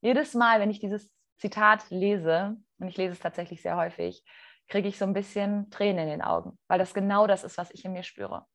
Jedes 0.00 0.34
Mal, 0.34 0.58
wenn 0.58 0.70
ich 0.70 0.80
dieses 0.80 1.10
Zitat 1.36 1.90
lese, 1.90 2.56
und 2.78 2.88
ich 2.88 2.96
lese 2.96 3.12
es 3.12 3.20
tatsächlich 3.20 3.60
sehr 3.60 3.76
häufig, 3.76 4.24
kriege 4.68 4.88
ich 4.88 4.98
so 4.98 5.04
ein 5.04 5.12
bisschen 5.12 5.70
Tränen 5.70 6.04
in 6.04 6.08
den 6.08 6.22
Augen, 6.22 6.58
weil 6.68 6.78
das 6.78 6.94
genau 6.94 7.26
das 7.26 7.44
ist, 7.44 7.58
was 7.58 7.70
ich 7.70 7.84
in 7.84 7.92
mir 7.92 8.02
spüre. 8.02 8.46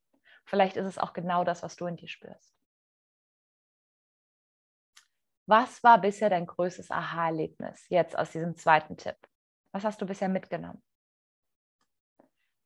Vielleicht 0.50 0.77
ist 0.77 0.88
es 0.88 0.98
auch 0.98 1.13
genau 1.13 1.44
das, 1.44 1.62
was 1.62 1.75
du 1.75 1.86
in 1.86 1.96
dir 1.96 2.08
spürst. 2.08 2.56
Was 5.46 5.84
war 5.84 6.01
bisher 6.01 6.29
dein 6.29 6.48
größtes 6.48 6.89
Aha-Erlebnis 6.89 7.86
jetzt 7.89 8.18
aus 8.18 8.32
diesem 8.32 8.56
zweiten 8.56 8.98
Tipp? 8.98 9.15
Was 9.72 9.84
hast 9.84 10.01
du 10.01 10.08
bisher 10.08 10.27
mitgenommen? 10.27 10.82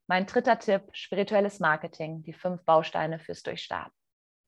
Mein 0.06 0.24
dritter 0.24 0.58
Tipp, 0.58 0.88
spirituelles 0.92 1.60
Marketing, 1.60 2.22
die 2.22 2.32
fünf 2.32 2.64
Bausteine 2.64 3.18
fürs 3.18 3.42
Durchstarten. 3.42 3.92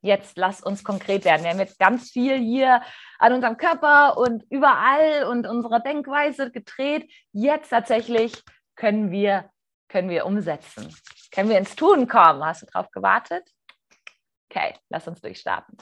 Jetzt 0.00 0.38
lass 0.38 0.62
uns 0.62 0.82
konkret 0.82 1.26
werden. 1.26 1.42
Wir 1.44 1.50
haben 1.50 1.58
jetzt 1.58 1.78
ganz 1.78 2.10
viel 2.10 2.38
hier 2.38 2.82
an 3.18 3.34
unserem 3.34 3.58
Körper 3.58 4.16
und 4.16 4.44
überall 4.50 5.24
und 5.24 5.46
unserer 5.46 5.80
Denkweise 5.80 6.50
gedreht. 6.50 7.10
Jetzt 7.32 7.68
tatsächlich 7.68 8.42
können 8.76 9.10
wir, 9.10 9.50
können 9.88 10.08
wir 10.08 10.24
umsetzen. 10.24 10.94
Können 11.32 11.48
wir 11.48 11.58
ins 11.58 11.76
Tun 11.76 12.08
kommen? 12.08 12.44
Hast 12.44 12.62
du 12.62 12.66
darauf 12.66 12.90
gewartet? 12.90 13.48
Okay, 14.50 14.74
lass 14.88 15.06
uns 15.08 15.20
durchstarten. 15.20 15.76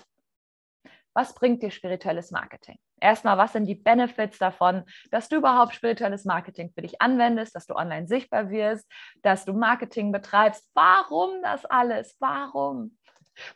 Was 1.14 1.34
bringt 1.34 1.62
dir 1.62 1.70
spirituelles 1.70 2.30
Marketing? 2.32 2.76
Erstmal, 3.00 3.38
was 3.38 3.52
sind 3.52 3.66
die 3.66 3.74
Benefits 3.74 4.38
davon, 4.38 4.84
dass 5.10 5.28
du 5.28 5.36
überhaupt 5.36 5.74
spirituelles 5.74 6.24
Marketing 6.24 6.70
für 6.74 6.82
dich 6.82 7.00
anwendest, 7.00 7.54
dass 7.54 7.66
du 7.66 7.74
online 7.74 8.08
sichtbar 8.08 8.50
wirst, 8.50 8.90
dass 9.22 9.44
du 9.44 9.52
Marketing 9.52 10.10
betreibst? 10.10 10.68
Warum 10.74 11.42
das 11.42 11.64
alles? 11.66 12.16
Warum? 12.18 12.96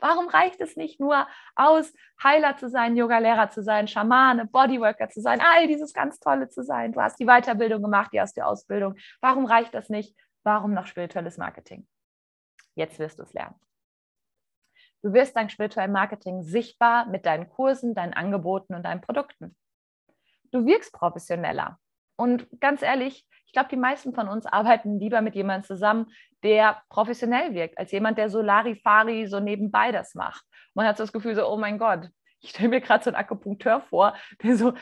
Warum 0.00 0.28
reicht 0.28 0.60
es 0.60 0.76
nicht 0.76 1.00
nur 1.00 1.26
aus, 1.56 1.92
Heiler 2.22 2.56
zu 2.56 2.68
sein, 2.68 2.96
Yoga-Lehrer 2.96 3.50
zu 3.50 3.62
sein, 3.62 3.88
Schamane, 3.88 4.46
Bodyworker 4.46 5.08
zu 5.08 5.20
sein, 5.20 5.40
all 5.40 5.66
dieses 5.66 5.92
ganz 5.92 6.18
Tolle 6.18 6.48
zu 6.48 6.62
sein? 6.62 6.92
Du 6.92 7.00
hast 7.00 7.18
die 7.18 7.26
Weiterbildung 7.26 7.82
gemacht, 7.82 8.10
die 8.12 8.20
hast 8.20 8.36
die 8.36 8.42
Ausbildung. 8.42 8.96
Warum 9.20 9.46
reicht 9.46 9.74
das 9.74 9.88
nicht? 9.88 10.14
Warum 10.48 10.72
noch 10.72 10.86
spirituelles 10.86 11.36
Marketing? 11.36 11.86
Jetzt 12.74 12.98
wirst 12.98 13.18
du 13.18 13.22
es 13.22 13.34
lernen. 13.34 13.60
Du 15.02 15.12
wirst 15.12 15.36
dein 15.36 15.50
spirituelles 15.50 15.92
Marketing 15.92 16.42
sichtbar 16.42 17.04
mit 17.04 17.26
deinen 17.26 17.50
Kursen, 17.50 17.94
deinen 17.94 18.14
Angeboten 18.14 18.74
und 18.74 18.82
deinen 18.84 19.02
Produkten. 19.02 19.54
Du 20.50 20.64
wirkst 20.64 20.94
professioneller. 20.94 21.78
Und 22.16 22.48
ganz 22.60 22.80
ehrlich, 22.80 23.26
ich 23.44 23.52
glaube, 23.52 23.68
die 23.68 23.76
meisten 23.76 24.14
von 24.14 24.26
uns 24.26 24.46
arbeiten 24.46 24.98
lieber 24.98 25.20
mit 25.20 25.34
jemandem 25.34 25.66
zusammen, 25.66 26.06
der 26.42 26.82
professionell 26.88 27.52
wirkt, 27.52 27.76
als 27.76 27.92
jemand, 27.92 28.16
der 28.16 28.30
so 28.30 28.40
Larifari 28.40 29.26
so 29.26 29.40
nebenbei 29.40 29.92
das 29.92 30.14
macht. 30.14 30.46
Man 30.72 30.86
hat 30.86 30.96
so 30.96 31.02
das 31.02 31.12
Gefühl, 31.12 31.34
so, 31.34 31.46
oh 31.46 31.58
mein 31.58 31.78
Gott, 31.78 32.08
ich 32.40 32.50
stelle 32.50 32.68
mir 32.68 32.80
gerade 32.80 33.04
so 33.04 33.10
einen 33.10 33.16
Akupunkteur 33.16 33.80
vor, 33.80 34.14
der 34.42 34.56
so, 34.56 34.74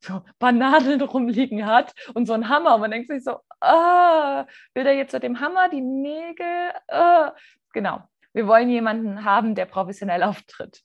so 0.00 0.22
Bananen 0.38 1.00
rumliegen 1.00 1.66
hat 1.66 1.94
und 2.14 2.26
so 2.26 2.32
einen 2.32 2.48
Hammer. 2.48 2.74
Und 2.74 2.80
man 2.80 2.90
denkt 2.90 3.08
sich 3.08 3.24
so, 3.24 3.38
ah, 3.60 4.46
will 4.74 4.84
der 4.84 4.94
jetzt 4.94 5.12
mit 5.12 5.22
dem 5.22 5.40
Hammer 5.40 5.68
die 5.68 5.80
Nägel? 5.80 6.72
Ah. 6.88 7.34
Genau. 7.72 8.02
Wir 8.32 8.46
wollen 8.46 8.70
jemanden 8.70 9.24
haben, 9.24 9.54
der 9.54 9.66
professionell 9.66 10.22
auftritt. 10.22 10.82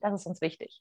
Das 0.00 0.14
ist 0.14 0.26
uns 0.26 0.40
wichtig. 0.40 0.80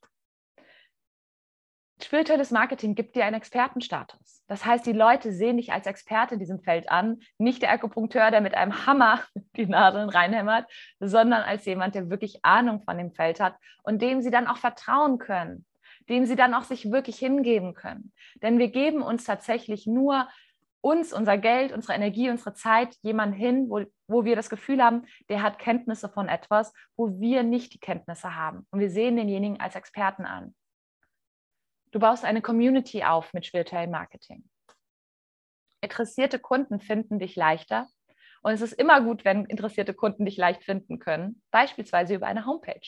Spirituelles 2.04 2.52
Marketing 2.52 2.96
gibt 2.96 3.16
dir 3.16 3.26
einen 3.26 3.38
Expertenstatus. 3.38 4.44
Das 4.48 4.66
heißt, 4.66 4.86
die 4.86 4.94
Leute 4.94 5.32
sehen 5.32 5.58
dich 5.58 5.72
als 5.72 5.88
Experte 5.88 6.34
in 6.34 6.40
diesem 6.40 6.60
Feld 6.60 6.90
an, 6.90 7.20
nicht 7.38 7.62
der 7.62 7.72
Akupunkteur, 7.72 8.30
der 8.30 8.42
mit 8.42 8.56
einem 8.56 8.86
Hammer 8.86 9.22
die 9.56 9.66
Nadeln 9.66 10.10
reinhämmert, 10.10 10.70
sondern 11.00 11.44
als 11.44 11.66
jemand, 11.66 11.96
der 11.96 12.10
wirklich 12.10 12.44
Ahnung 12.44 12.82
von 12.82 12.98
dem 12.98 13.14
Feld 13.14 13.40
hat 13.40 13.56
und 13.84 14.02
dem 14.02 14.22
sie 14.22 14.32
dann 14.32 14.48
auch 14.48 14.58
vertrauen 14.58 15.18
können, 15.18 15.66
dem 16.10 16.26
sie 16.26 16.36
dann 16.36 16.54
auch 16.54 16.64
sich 16.64 16.92
wirklich 16.92 17.18
hingeben 17.18 17.74
können. 17.74 18.12
Denn 18.42 18.60
wir 18.60 18.70
geben 18.70 19.02
uns 19.02 19.24
tatsächlich 19.24 19.88
nur 19.88 20.28
uns, 20.82 21.14
unser 21.14 21.38
Geld, 21.38 21.72
unsere 21.72 21.94
Energie, 21.94 22.30
unsere 22.30 22.54
Zeit 22.54 22.98
jemand 23.02 23.36
hin, 23.36 23.70
wo, 23.70 23.86
wo 24.08 24.26
wir 24.26 24.36
das 24.36 24.50
Gefühl 24.50 24.84
haben, 24.84 25.06
der 25.30 25.42
hat 25.42 25.58
Kenntnisse 25.58 26.10
von 26.10 26.28
etwas, 26.28 26.74
wo 26.98 27.22
wir 27.22 27.44
nicht 27.44 27.74
die 27.74 27.80
Kenntnisse 27.80 28.36
haben. 28.36 28.68
Und 28.70 28.82
wir 28.82 28.90
sehen 28.90 29.16
denjenigen 29.16 29.62
als 29.62 29.76
Experten 29.76 30.26
an. 30.26 30.54
Du 31.94 32.00
baust 32.00 32.26
eine 32.26 32.42
Community 32.42 33.04
auf 33.04 33.32
mit 33.34 33.46
spirituellem 33.46 33.92
Marketing. 33.92 34.44
Interessierte 35.80 36.40
Kunden 36.40 36.80
finden 36.80 37.20
dich 37.20 37.36
leichter. 37.36 37.88
Und 38.42 38.52
es 38.54 38.62
ist 38.62 38.74
immer 38.74 39.00
gut, 39.02 39.24
wenn 39.24 39.46
interessierte 39.46 39.94
Kunden 39.94 40.26
dich 40.26 40.36
leicht 40.36 40.64
finden 40.64 40.98
können, 40.98 41.44
beispielsweise 41.52 42.16
über 42.16 42.26
eine 42.26 42.48
Homepage. 42.48 42.82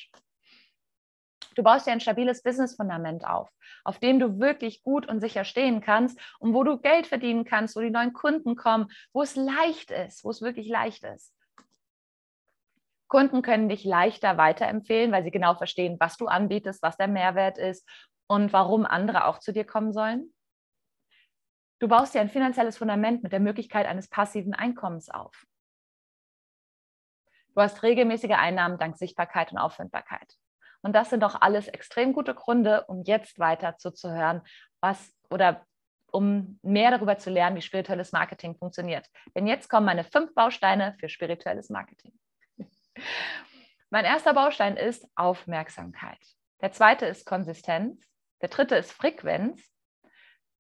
Du 1.54 1.62
baust 1.62 1.86
dir 1.86 1.92
ein 1.92 2.02
stabiles 2.02 2.42
Business-Fundament 2.42 3.26
auf, 3.28 3.48
auf 3.84 4.00
dem 4.00 4.20
du 4.20 4.40
wirklich 4.40 4.82
gut 4.82 5.08
und 5.08 5.22
sicher 5.22 5.46
stehen 5.46 5.82
kannst 5.82 6.20
und 6.40 6.56
wo 6.56 6.64
du 6.64 6.80
Geld 6.80 7.06
verdienen 7.06 7.46
kannst, 7.46 7.76
wo 7.76 7.82
die 7.82 7.92
neuen 7.92 8.12
Kunden 8.12 8.56
kommen, 8.56 8.88
wo 9.14 9.22
es 9.22 9.36
leicht 9.36 9.92
ist, 9.92 10.26
wo 10.26 10.32
es 10.32 10.42
wirklich 10.42 10.68
leicht 10.68 11.04
ist. 11.04 11.32
Kunden 13.08 13.44
können 13.44 13.70
dich 13.70 13.86
leichter 13.86 14.38
weiterempfehlen, 14.38 15.12
weil 15.12 15.24
sie 15.24 15.32
genau 15.32 15.54
verstehen, 15.54 15.96
was 16.00 16.18
du 16.18 16.26
anbietest, 16.26 16.82
was 16.82 16.98
der 16.98 17.08
Mehrwert 17.08 17.60
ist 17.60 17.88
und 18.28 18.54
warum 18.54 18.86
andere 18.86 19.26
auch 19.26 19.40
zu 19.40 19.52
dir 19.52 19.66
kommen 19.66 19.94
sollen. 19.94 20.34
Du 21.80 21.88
baust 21.88 22.14
dir 22.14 22.22
ein 22.22 22.30
finanzielles 22.30 22.78
Fundament 22.78 23.24
mit 23.24 23.32
der 23.32 23.40
Möglichkeit 23.40 23.86
eines 23.86 24.08
passiven 24.08 24.54
Einkommens 24.54 25.10
auf. 25.10 25.46
Du 27.54 27.62
hast 27.62 27.84
regelmäßige 27.84 28.32
Einnahmen 28.32 28.78
dank 28.78 28.98
Sichtbarkeit 28.98 29.52
und 29.52 29.58
Auffindbarkeit. 29.58 30.36
Und 30.82 30.94
das 30.94 31.10
sind 31.10 31.24
doch 31.24 31.42
alles 31.42 31.68
extrem 31.68 32.14
gute 32.14 32.36
Gründe, 32.36 32.86
um 32.88 33.04
jetzt 33.04 33.40
weiter 33.40 33.78
zuzuhören, 33.78 34.42
was 34.82 35.14
oder 35.30 35.66
um 36.12 36.60
mehr 36.62 36.92
darüber 36.92 37.18
zu 37.18 37.30
lernen, 37.30 37.56
wie 37.56 37.62
spirituelles 37.62 38.12
Marketing 38.12 38.56
funktioniert. 38.56 39.10
Denn 39.36 39.48
jetzt 39.48 39.70
kommen 39.70 39.86
meine 39.86 40.04
fünf 40.04 40.34
Bausteine 40.34 40.96
für 41.00 41.10
spirituelles 41.10 41.70
Marketing. 41.70 42.14
mein 43.90 44.06
erster 44.06 44.34
Baustein 44.34 44.78
ist 44.78 45.08
Aufmerksamkeit. 45.16 46.20
Der 46.62 46.72
zweite 46.72 47.06
ist 47.06 47.26
Konsistenz. 47.26 48.02
Der 48.42 48.50
dritte 48.50 48.76
ist 48.76 48.92
Frequenz. 48.92 49.72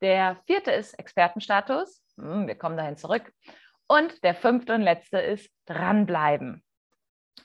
Der 0.01 0.37
vierte 0.45 0.71
ist 0.71 0.93
Expertenstatus. 0.99 2.03
Hm, 2.17 2.47
wir 2.47 2.55
kommen 2.55 2.77
dahin 2.77 2.97
zurück. 2.97 3.31
Und 3.87 4.23
der 4.23 4.35
fünfte 4.35 4.73
und 4.73 4.81
letzte 4.81 5.19
ist 5.19 5.49
dranbleiben. 5.65 6.63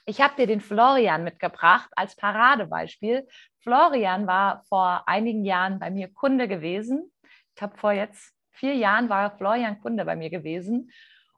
Ich 0.05 0.21
habe 0.21 0.35
dir 0.35 0.47
den 0.47 0.61
Florian 0.61 1.23
mitgebracht 1.23 1.89
als 1.95 2.15
Paradebeispiel. 2.15 3.27
Florian 3.59 4.25
war 4.25 4.63
vor 4.67 5.03
einigen 5.05 5.45
Jahren 5.45 5.79
bei 5.79 5.91
mir 5.91 6.11
Kunde 6.11 6.47
gewesen. 6.47 7.11
Ich 7.55 7.61
habe 7.61 7.77
vor 7.77 7.91
jetzt 7.91 8.33
vier 8.49 8.75
Jahren 8.75 9.09
war 9.09 9.37
Florian 9.37 9.79
Kunde 9.81 10.05
bei 10.05 10.15
mir 10.15 10.29
gewesen 10.29 10.91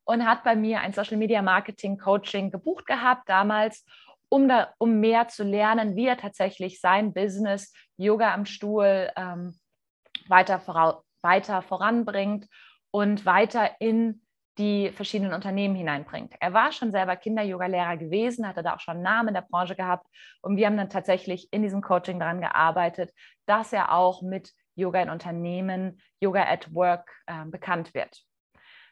und 0.06 0.26
hat 0.26 0.44
bei 0.44 0.56
mir 0.56 0.82
ein 0.82 0.94
Social 0.94 1.18
Media 1.18 1.42
Marketing 1.42 1.98
Coaching 1.98 2.52
gebucht 2.52 2.86
gehabt 2.86 3.28
damals 3.28 3.86
um, 4.34 4.50
da, 4.50 4.74
um 4.80 5.00
mehr 5.00 5.28
zu 5.28 5.44
lernen, 5.44 5.96
wie 5.96 6.08
er 6.08 6.18
tatsächlich 6.18 6.82
sein 6.82 7.14
Business 7.14 7.72
Yoga 7.98 8.34
am 8.34 8.48
Stuhl 8.48 9.12
ähm, 9.16 9.54
weiter, 10.28 10.60
vora, 10.60 11.04
weiter 11.22 11.62
voranbringt 11.62 12.48
und 12.90 13.28
weiter 13.28 13.80
in 13.80 14.24
die 14.58 14.90
verschiedenen 14.90 15.34
Unternehmen 15.36 15.76
hineinbringt. 15.76 16.34
Er 16.40 16.52
war 16.52 16.72
schon 16.72 16.92
selber 16.92 17.16
Kinder-Yoga-Lehrer 17.16 17.98
gewesen, 17.98 18.48
hatte 18.48 18.64
da 18.64 18.74
auch 18.74 18.80
schon 18.80 18.96
einen 18.96 19.04
Namen 19.04 19.28
in 19.28 19.34
der 19.36 19.42
Branche 19.48 19.76
gehabt 19.76 20.08
und 20.42 20.58
wir 20.58 20.66
haben 20.66 20.78
dann 20.78 20.90
tatsächlich 20.90 21.48
in 21.52 21.62
diesem 21.62 21.84
Coaching 21.84 22.20
daran 22.20 22.42
gearbeitet, 22.42 23.12
dass 23.46 23.72
er 23.72 23.94
auch 23.94 24.24
mit 24.24 24.52
Yoga 24.74 25.00
in 25.04 25.12
Unternehmen, 25.12 26.02
Yoga 26.20 26.44
at 26.44 26.74
Work 26.74 27.08
äh, 27.28 27.46
bekannt 27.46 27.94
wird. 27.94 28.24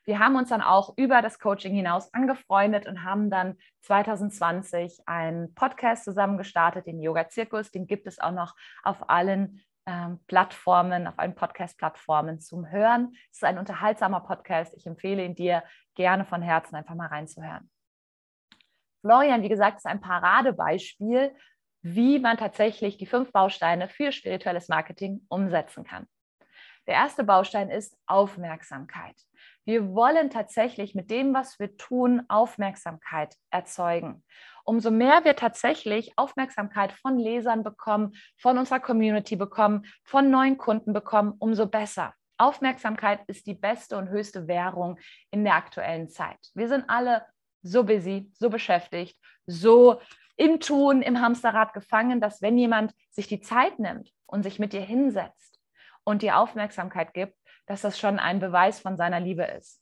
Wir 0.06 0.20
haben 0.20 0.36
uns 0.36 0.50
dann 0.50 0.62
auch 0.62 0.98
über 0.98 1.22
das 1.22 1.38
Coaching 1.38 1.74
hinaus 1.74 2.14
angefreundet 2.14 2.88
und 2.88 3.04
haben 3.04 3.30
dann 3.30 3.58
2020 3.82 5.02
einen 5.06 5.54
Podcast 5.54 6.04
zusammen 6.06 6.38
gestartet, 6.38 6.88
den 6.88 7.02
Yoga 7.02 7.30
Zirkus. 7.30 7.72
Den 7.72 7.86
gibt 7.86 8.08
es 8.08 8.20
auch 8.20 8.32
noch 8.32 8.56
auf 8.84 9.10
allen 9.10 9.62
ähm, 9.86 10.20
Plattformen, 10.28 11.08
auf 11.08 11.20
allen 11.20 11.36
Podcast-Plattformen 11.36 12.40
zum 12.40 12.70
Hören. 12.70 13.14
Es 13.32 13.38
ist 13.38 13.44
ein 13.44 13.58
unterhaltsamer 13.58 14.22
Podcast. 14.22 14.74
Ich 14.76 14.86
empfehle 14.88 15.24
ihn 15.24 15.36
dir 15.36 15.64
gerne 15.96 16.26
von 16.26 16.42
Herzen 16.42 16.76
einfach 16.76 16.96
mal 16.96 17.08
reinzuhören. 17.08 17.70
Florian, 19.02 19.42
wie 19.42 19.50
gesagt, 19.50 19.78
ist 19.78 19.88
ein 19.88 20.02
Paradebeispiel, 20.02 21.36
wie 21.82 22.20
man 22.20 22.38
tatsächlich 22.38 22.98
die 22.98 23.08
fünf 23.08 23.32
Bausteine 23.32 23.90
für 23.90 24.12
spirituelles 24.12 24.68
Marketing 24.68 25.26
umsetzen 25.30 25.84
kann. 25.84 26.08
Der 26.88 26.96
erste 26.96 27.24
Baustein 27.24 27.70
ist 27.70 27.96
Aufmerksamkeit. 28.08 29.16
Wir 29.66 29.94
wollen 29.94 30.32
tatsächlich 30.32 30.96
mit 30.96 31.12
dem, 31.12 31.34
was 31.34 31.60
wir 31.60 31.78
tun, 31.78 32.24
Aufmerksamkeit 32.28 33.36
erzeugen. 33.52 34.24
Umso 34.64 34.90
mehr 34.90 35.24
wir 35.24 35.36
tatsächlich 35.36 36.14
Aufmerksamkeit 36.18 36.92
von 36.94 37.20
Lesern 37.20 37.64
bekommen, 37.64 38.14
von 38.38 38.58
unserer 38.58 38.80
Community 38.80 39.36
bekommen, 39.36 39.86
von 40.04 40.32
neuen 40.32 40.58
Kunden 40.58 40.94
bekommen, 40.94 41.36
umso 41.38 41.68
besser. 41.68 42.14
Aufmerksamkeit 42.38 43.22
ist 43.28 43.46
die 43.46 43.54
beste 43.54 43.98
und 43.98 44.10
höchste 44.10 44.48
Währung 44.48 44.98
in 45.30 45.44
der 45.44 45.56
aktuellen 45.56 46.10
Zeit. 46.10 46.40
Wir 46.56 46.68
sind 46.68 46.90
alle 46.90 47.24
so 47.62 47.84
busy, 47.84 48.32
so 48.34 48.50
beschäftigt, 48.50 49.16
so 49.46 50.02
im 50.38 50.60
Tun, 50.60 51.04
im 51.04 51.22
Hamsterrad 51.22 51.74
gefangen, 51.74 52.20
dass 52.20 52.42
wenn 52.42 52.58
jemand 52.58 52.94
sich 53.12 53.28
die 53.28 53.42
Zeit 53.42 53.78
nimmt 53.78 54.12
und 54.26 54.42
sich 54.42 54.58
mit 54.58 54.74
dir 54.74 54.82
hinsetzt 54.82 55.51
und 56.04 56.22
dir 56.22 56.38
Aufmerksamkeit 56.38 57.14
gibt, 57.14 57.36
dass 57.68 57.82
das 57.82 58.00
schon 58.00 58.20
ein 58.20 58.40
Beweis 58.40 58.80
von 58.80 58.98
seiner 58.98 59.20
Liebe 59.20 59.44
ist. 59.44 59.82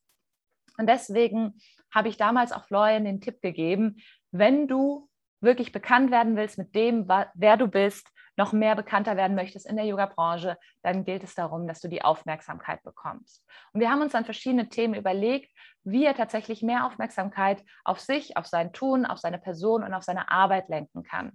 Und 0.77 0.87
deswegen 0.87 1.59
habe 1.93 2.07
ich 2.07 2.17
damals 2.17 2.51
auch 2.51 2.65
Florian 2.65 3.05
den 3.05 3.21
Tipp 3.21 3.41
gegeben, 3.41 3.97
wenn 4.31 4.67
du 4.67 5.09
wirklich 5.41 5.71
bekannt 5.71 6.11
werden 6.11 6.35
willst 6.35 6.57
mit 6.57 6.75
dem, 6.75 7.07
wer 7.07 7.57
du 7.57 7.67
bist, 7.67 8.09
noch 8.39 8.53
mehr 8.53 8.75
bekannter 8.75 9.17
werden 9.17 9.35
möchtest 9.35 9.67
in 9.67 9.75
der 9.75 9.85
Yoga-Branche, 9.85 10.57
dann 10.81 11.03
gilt 11.03 11.23
es 11.23 11.35
darum, 11.35 11.67
dass 11.67 11.81
du 11.81 11.89
die 11.89 12.03
Aufmerksamkeit 12.03 12.81
bekommst. 12.83 13.45
Und 13.73 13.81
wir 13.81 13.91
haben 13.91 14.01
uns 14.01 14.13
dann 14.13 14.23
verschiedene 14.23 14.69
Themen 14.69 14.93
überlegt, 14.93 15.51
wie 15.83 16.05
er 16.05 16.15
tatsächlich 16.15 16.61
mehr 16.61 16.85
Aufmerksamkeit 16.85 17.63
auf 17.83 17.99
sich, 17.99 18.37
auf 18.37 18.45
sein 18.45 18.71
Tun, 18.71 19.05
auf 19.05 19.19
seine 19.19 19.39
Person 19.39 19.83
und 19.83 19.93
auf 19.93 20.03
seine 20.03 20.31
Arbeit 20.31 20.69
lenken 20.69 21.03
kann. 21.03 21.33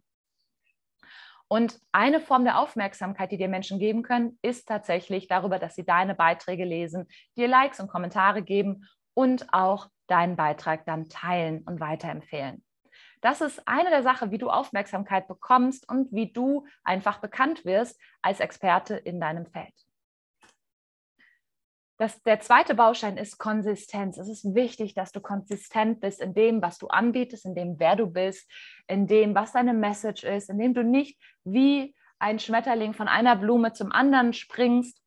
Und 1.54 1.78
eine 1.92 2.18
Form 2.18 2.42
der 2.42 2.58
Aufmerksamkeit, 2.58 3.30
die 3.30 3.37
dir 3.37 3.46
Menschen 3.46 3.78
geben 3.78 4.02
können, 4.02 4.40
ist 4.42 4.66
tatsächlich 4.66 5.28
darüber, 5.28 5.61
dass 5.61 5.76
sie 5.76 5.84
deine 5.84 6.16
Beiträge 6.16 6.64
lesen, 6.64 7.06
dir 7.37 7.46
Likes 7.46 7.78
und 7.78 7.87
Kommentare 7.87 8.42
geben 8.42 8.88
und 9.14 9.54
auch 9.54 9.88
deinen 10.08 10.34
Beitrag 10.34 10.84
dann 10.84 11.08
teilen 11.08 11.62
und 11.62 11.78
weiterempfehlen. 11.78 12.64
Das 13.20 13.40
ist 13.40 13.68
eine 13.68 13.90
der 13.90 14.02
Sachen, 14.02 14.32
wie 14.32 14.38
du 14.38 14.50
Aufmerksamkeit 14.50 15.28
bekommst 15.28 15.88
und 15.88 16.11
wie 16.11 16.32
du 16.32 16.66
einfach 16.82 17.20
bekannt 17.20 17.64
wirst 17.64 18.00
als 18.20 18.40
Experte 18.40 18.96
in 18.96 19.20
deinem 19.20 19.46
Feld. 19.46 19.83
Das, 21.96 22.20
der 22.22 22.40
zweite 22.40 22.74
Baustein 22.74 23.16
ist 23.16 23.38
Konsistenz. 23.38 24.18
Es 24.18 24.28
ist 24.28 24.54
wichtig, 24.54 24.94
dass 24.94 25.12
du 25.12 25.20
konsistent 25.20 26.00
bist 26.00 26.20
in 26.20 26.34
dem, 26.34 26.60
was 26.60 26.78
du 26.78 26.88
anbietest, 26.88 27.46
in 27.46 27.54
dem, 27.54 27.78
wer 27.78 27.94
du 27.94 28.08
bist, 28.08 28.50
in 28.88 29.06
dem, 29.06 29.34
was 29.34 29.52
deine 29.52 29.74
Message 29.74 30.24
ist, 30.24 30.50
in 30.50 30.58
dem 30.58 30.74
du 30.74 30.82
nicht 30.82 31.20
wie 31.44 31.94
ein 32.18 32.40
Schmetterling 32.40 32.94
von 32.94 33.06
einer 33.06 33.36
Blume 33.36 33.72
zum 33.72 33.92
anderen 33.92 34.32
springst. 34.32 35.00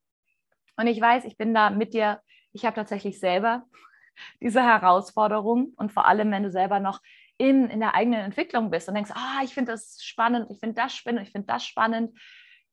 Und 0.78 0.88
ich 0.88 1.02
weiß, 1.02 1.26
ich 1.26 1.36
bin 1.36 1.54
da 1.54 1.72
mit 1.72 1.94
dir. 1.94 2.22
Ich 2.54 2.66
habe 2.66 2.76
tatsächlich 2.76 3.20
selber 3.20 3.64
diese 4.42 4.64
Herausforderung 4.64 5.74
und 5.76 5.92
vor 5.92 6.06
allem, 6.06 6.32
wenn 6.32 6.44
du 6.44 6.52
selber 6.52 6.80
noch 6.80 7.02
in, 7.38 7.70
in 7.70 7.82
der 7.82 7.96
eigenen 7.96 8.22
Entwicklung 8.22 8.72
bist 8.72 8.88
und 8.88 8.96
denkst, 8.96 9.12
ah, 9.14 9.42
ich 9.44 9.54
finde 9.54 9.74
das 9.74 10.02
spannend, 10.02 10.50
ich 10.50 10.60
finde 10.60 10.82
das 10.82 10.96
spannend, 10.96 11.22
ich 11.22 11.32
finde 11.32 11.48
das 11.48 11.66
spannend. 11.66 12.18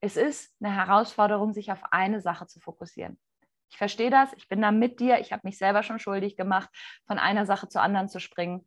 Es 0.00 0.16
ist 0.16 0.54
eine 0.60 0.74
Herausforderung, 0.74 1.52
sich 1.52 1.72
auf 1.72 1.82
eine 1.90 2.20
Sache 2.20 2.46
zu 2.46 2.60
fokussieren. 2.60 3.18
Ich 3.74 3.78
verstehe 3.78 4.08
das, 4.08 4.32
ich 4.34 4.46
bin 4.46 4.62
da 4.62 4.70
mit 4.70 5.00
dir, 5.00 5.18
ich 5.18 5.32
habe 5.32 5.40
mich 5.42 5.58
selber 5.58 5.82
schon 5.82 5.98
schuldig 5.98 6.36
gemacht, 6.36 6.68
von 7.08 7.18
einer 7.18 7.44
Sache 7.44 7.68
zur 7.68 7.82
anderen 7.82 8.08
zu 8.08 8.20
springen. 8.20 8.64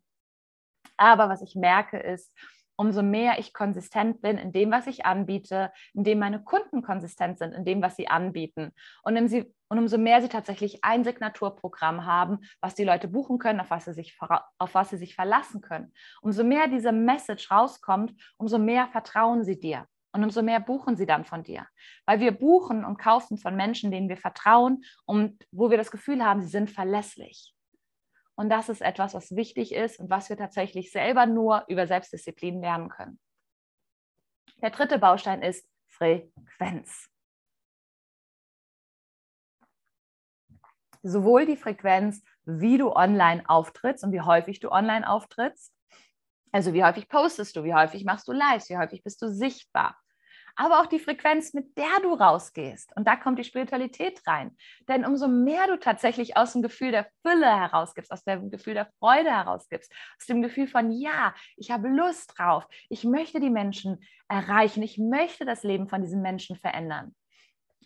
Aber 0.98 1.30
was 1.30 1.40
ich 1.40 1.54
merke 1.54 1.96
ist, 1.96 2.30
umso 2.76 3.02
mehr 3.02 3.38
ich 3.38 3.54
konsistent 3.54 4.20
bin 4.20 4.36
in 4.36 4.52
dem, 4.52 4.70
was 4.70 4.86
ich 4.86 5.06
anbiete, 5.06 5.72
in 5.94 6.04
dem 6.04 6.18
meine 6.18 6.44
Kunden 6.44 6.82
konsistent 6.82 7.38
sind, 7.38 7.54
in 7.54 7.64
dem, 7.64 7.80
was 7.80 7.96
sie 7.96 8.08
anbieten. 8.08 8.72
Und, 9.02 9.28
sie, 9.28 9.50
und 9.68 9.78
umso 9.78 9.96
mehr 9.96 10.20
sie 10.20 10.28
tatsächlich 10.28 10.84
ein 10.84 11.04
Signaturprogramm 11.04 12.04
haben, 12.04 12.40
was 12.60 12.74
die 12.74 12.84
Leute 12.84 13.08
buchen 13.08 13.38
können, 13.38 13.60
auf 13.60 13.70
was, 13.70 13.86
sie 13.86 13.94
sich, 13.94 14.14
auf 14.58 14.74
was 14.74 14.90
sie 14.90 14.98
sich 14.98 15.14
verlassen 15.14 15.62
können. 15.62 15.94
Umso 16.20 16.44
mehr 16.44 16.68
diese 16.68 16.92
Message 16.92 17.50
rauskommt, 17.50 18.12
umso 18.36 18.58
mehr 18.58 18.88
vertrauen 18.88 19.42
sie 19.42 19.58
dir. 19.58 19.86
Und 20.18 20.24
umso 20.24 20.42
mehr 20.42 20.58
buchen 20.58 20.96
sie 20.96 21.06
dann 21.06 21.24
von 21.24 21.44
dir. 21.44 21.68
Weil 22.04 22.18
wir 22.18 22.32
buchen 22.32 22.84
und 22.84 22.98
kaufen 22.98 23.38
von 23.38 23.54
Menschen, 23.54 23.92
denen 23.92 24.08
wir 24.08 24.16
vertrauen 24.16 24.82
und 25.06 25.46
wo 25.52 25.70
wir 25.70 25.78
das 25.78 25.92
Gefühl 25.92 26.24
haben, 26.24 26.42
sie 26.42 26.48
sind 26.48 26.72
verlässlich. 26.72 27.54
Und 28.34 28.50
das 28.50 28.68
ist 28.68 28.82
etwas, 28.82 29.14
was 29.14 29.36
wichtig 29.36 29.72
ist 29.72 30.00
und 30.00 30.10
was 30.10 30.28
wir 30.28 30.36
tatsächlich 30.36 30.90
selber 30.90 31.26
nur 31.26 31.64
über 31.68 31.86
Selbstdisziplin 31.86 32.60
lernen 32.60 32.88
können. 32.88 33.20
Der 34.60 34.70
dritte 34.70 34.98
Baustein 34.98 35.40
ist 35.40 35.70
Frequenz. 35.86 37.08
Sowohl 41.04 41.46
die 41.46 41.56
Frequenz, 41.56 42.24
wie 42.44 42.76
du 42.76 42.90
online 42.90 43.48
auftrittst 43.48 44.02
und 44.02 44.10
wie 44.10 44.22
häufig 44.22 44.58
du 44.58 44.72
online 44.72 45.08
auftrittst, 45.08 45.72
also 46.50 46.74
wie 46.74 46.82
häufig 46.82 47.08
postest 47.08 47.54
du, 47.54 47.62
wie 47.62 47.74
häufig 47.74 48.04
machst 48.04 48.26
du 48.26 48.32
Lives, 48.32 48.68
wie 48.68 48.78
häufig 48.78 49.04
bist 49.04 49.22
du 49.22 49.28
sichtbar, 49.28 49.96
aber 50.58 50.80
auch 50.80 50.86
die 50.86 50.98
Frequenz, 50.98 51.54
mit 51.54 51.78
der 51.78 52.00
du 52.02 52.12
rausgehst. 52.12 52.94
Und 52.96 53.06
da 53.06 53.14
kommt 53.14 53.38
die 53.38 53.44
Spiritualität 53.44 54.20
rein. 54.26 54.56
Denn 54.88 55.06
umso 55.06 55.28
mehr 55.28 55.68
du 55.68 55.78
tatsächlich 55.78 56.36
aus 56.36 56.52
dem 56.52 56.62
Gefühl 56.62 56.90
der 56.90 57.08
Fülle 57.22 57.46
herausgibst, 57.46 58.10
aus 58.10 58.24
dem 58.24 58.50
Gefühl 58.50 58.74
der 58.74 58.90
Freude 58.98 59.30
herausgibst, 59.30 59.92
aus 60.18 60.26
dem 60.26 60.42
Gefühl 60.42 60.66
von, 60.66 60.90
ja, 60.90 61.32
ich 61.56 61.70
habe 61.70 61.88
Lust 61.88 62.34
drauf, 62.36 62.66
ich 62.88 63.04
möchte 63.04 63.38
die 63.38 63.50
Menschen 63.50 64.04
erreichen, 64.28 64.82
ich 64.82 64.98
möchte 64.98 65.44
das 65.44 65.62
Leben 65.62 65.88
von 65.88 66.02
diesen 66.02 66.22
Menschen 66.22 66.56
verändern. 66.56 67.14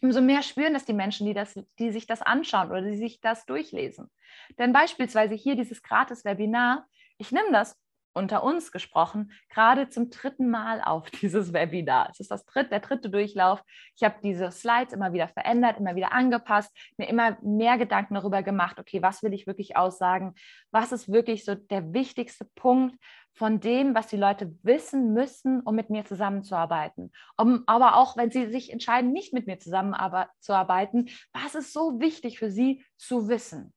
Umso 0.00 0.22
mehr 0.22 0.42
spüren 0.42 0.72
das 0.72 0.86
die 0.86 0.94
Menschen, 0.94 1.26
die, 1.26 1.34
das, 1.34 1.54
die 1.78 1.90
sich 1.90 2.06
das 2.06 2.22
anschauen 2.22 2.70
oder 2.70 2.80
die 2.80 2.96
sich 2.96 3.20
das 3.20 3.44
durchlesen. 3.44 4.10
Denn 4.58 4.72
beispielsweise 4.72 5.34
hier 5.34 5.56
dieses 5.56 5.82
Gratis-Webinar, 5.82 6.86
ich 7.18 7.32
nehme 7.32 7.52
das 7.52 7.78
unter 8.14 8.42
uns 8.42 8.72
gesprochen, 8.72 9.32
gerade 9.48 9.88
zum 9.88 10.10
dritten 10.10 10.50
Mal 10.50 10.80
auf 10.82 11.10
dieses 11.22 11.52
Webinar. 11.52 12.08
Es 12.10 12.20
ist 12.20 12.30
das 12.30 12.44
dritte, 12.44 12.70
der 12.70 12.80
dritte 12.80 13.10
Durchlauf. 13.10 13.62
Ich 13.96 14.04
habe 14.04 14.16
diese 14.22 14.50
Slides 14.50 14.92
immer 14.92 15.12
wieder 15.12 15.28
verändert, 15.28 15.78
immer 15.78 15.94
wieder 15.96 16.12
angepasst, 16.12 16.70
mir 16.96 17.08
immer 17.08 17.38
mehr 17.42 17.78
Gedanken 17.78 18.14
darüber 18.14 18.42
gemacht, 18.42 18.78
okay, 18.78 19.02
was 19.02 19.22
will 19.22 19.32
ich 19.32 19.46
wirklich 19.46 19.76
aussagen? 19.76 20.34
Was 20.70 20.92
ist 20.92 21.10
wirklich 21.10 21.44
so 21.44 21.54
der 21.54 21.92
wichtigste 21.92 22.44
Punkt 22.54 22.96
von 23.34 23.60
dem, 23.60 23.94
was 23.94 24.08
die 24.08 24.16
Leute 24.16 24.54
wissen 24.62 25.14
müssen, 25.14 25.60
um 25.60 25.74
mit 25.74 25.90
mir 25.90 26.04
zusammenzuarbeiten? 26.04 27.12
Um, 27.36 27.62
aber 27.66 27.96
auch, 27.96 28.16
wenn 28.16 28.30
sie 28.30 28.50
sich 28.50 28.72
entscheiden, 28.72 29.12
nicht 29.12 29.32
mit 29.32 29.46
mir 29.46 29.58
zusammenzuarbeiten, 29.58 31.08
was 31.32 31.54
ist 31.54 31.72
so 31.72 32.00
wichtig 32.00 32.38
für 32.38 32.50
sie 32.50 32.84
zu 32.96 33.28
wissen? 33.28 33.72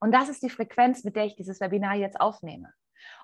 Und 0.00 0.12
das 0.12 0.28
ist 0.28 0.42
die 0.42 0.50
Frequenz, 0.50 1.04
mit 1.04 1.16
der 1.16 1.24
ich 1.24 1.36
dieses 1.36 1.60
Webinar 1.60 1.96
jetzt 1.96 2.20
aufnehme. 2.20 2.72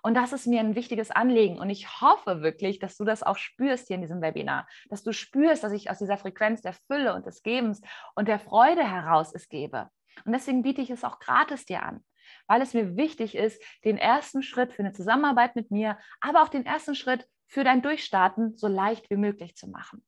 Und 0.02 0.14
das 0.14 0.32
ist 0.32 0.46
mir 0.46 0.60
ein 0.60 0.74
wichtiges 0.74 1.10
Anliegen. 1.10 1.58
Und 1.58 1.70
ich 1.70 2.00
hoffe 2.00 2.42
wirklich, 2.42 2.78
dass 2.78 2.96
du 2.96 3.04
das 3.04 3.22
auch 3.22 3.36
spürst 3.36 3.88
hier 3.88 3.96
in 3.96 4.02
diesem 4.02 4.20
Webinar, 4.20 4.66
dass 4.88 5.02
du 5.02 5.12
spürst, 5.12 5.64
dass 5.64 5.72
ich 5.72 5.90
aus 5.90 5.98
dieser 5.98 6.18
Frequenz 6.18 6.62
der 6.62 6.74
Fülle 6.74 7.14
und 7.14 7.26
des 7.26 7.42
Gebens 7.42 7.80
und 8.14 8.28
der 8.28 8.38
Freude 8.38 8.88
heraus 8.88 9.32
es 9.34 9.48
gebe. 9.48 9.88
Und 10.24 10.32
deswegen 10.32 10.62
biete 10.62 10.80
ich 10.80 10.90
es 10.90 11.04
auch 11.04 11.18
gratis 11.18 11.64
dir 11.64 11.82
an, 11.82 12.04
weil 12.46 12.62
es 12.62 12.74
mir 12.74 12.96
wichtig 12.96 13.34
ist, 13.34 13.62
den 13.84 13.98
ersten 13.98 14.42
Schritt 14.42 14.72
für 14.72 14.82
eine 14.82 14.92
Zusammenarbeit 14.92 15.56
mit 15.56 15.70
mir, 15.70 15.98
aber 16.20 16.42
auch 16.42 16.48
den 16.48 16.66
ersten 16.66 16.94
Schritt 16.94 17.28
für 17.46 17.64
dein 17.64 17.82
Durchstarten 17.82 18.56
so 18.56 18.68
leicht 18.68 19.10
wie 19.10 19.16
möglich 19.16 19.56
zu 19.56 19.68
machen. 19.68 20.04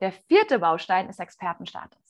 Der 0.00 0.12
vierte 0.12 0.58
Baustein 0.58 1.08
ist 1.08 1.20
Expertenstatus 1.20 2.04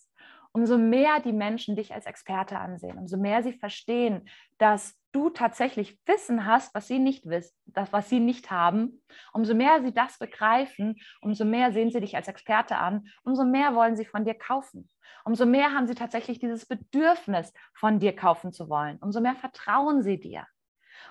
umso 0.54 0.78
mehr 0.78 1.20
die 1.20 1.32
Menschen 1.32 1.76
dich 1.76 1.92
als 1.92 2.06
Experte 2.06 2.58
ansehen, 2.58 2.96
umso 2.96 3.16
mehr 3.16 3.42
sie 3.42 3.52
verstehen, 3.52 4.28
dass 4.58 4.96
du 5.14 5.30
tatsächlich 5.30 5.98
Wissen 6.06 6.44
hast, 6.44 6.74
was 6.74 6.88
sie 6.88 6.98
nicht 6.98 7.26
wissen, 7.26 7.56
das, 7.66 7.92
was 7.92 8.08
sie 8.08 8.20
nicht 8.20 8.50
haben, 8.50 9.02
umso 9.32 9.54
mehr 9.54 9.82
sie 9.82 9.92
das 9.92 10.18
begreifen, 10.18 10.96
umso 11.20 11.44
mehr 11.44 11.72
sehen 11.72 11.90
sie 11.90 12.00
dich 12.00 12.16
als 12.16 12.28
Experte 12.28 12.76
an, 12.76 13.06
umso 13.22 13.44
mehr 13.44 13.74
wollen 13.74 13.96
sie 13.96 14.04
von 14.04 14.24
dir 14.24 14.34
kaufen. 14.34 14.90
Umso 15.24 15.46
mehr 15.46 15.72
haben 15.72 15.86
sie 15.86 15.94
tatsächlich 15.94 16.38
dieses 16.38 16.66
Bedürfnis, 16.66 17.52
von 17.72 17.98
dir 17.98 18.14
kaufen 18.14 18.52
zu 18.52 18.68
wollen. 18.68 18.98
Umso 18.98 19.20
mehr 19.20 19.36
vertrauen 19.36 20.02
sie 20.02 20.18
dir. 20.18 20.46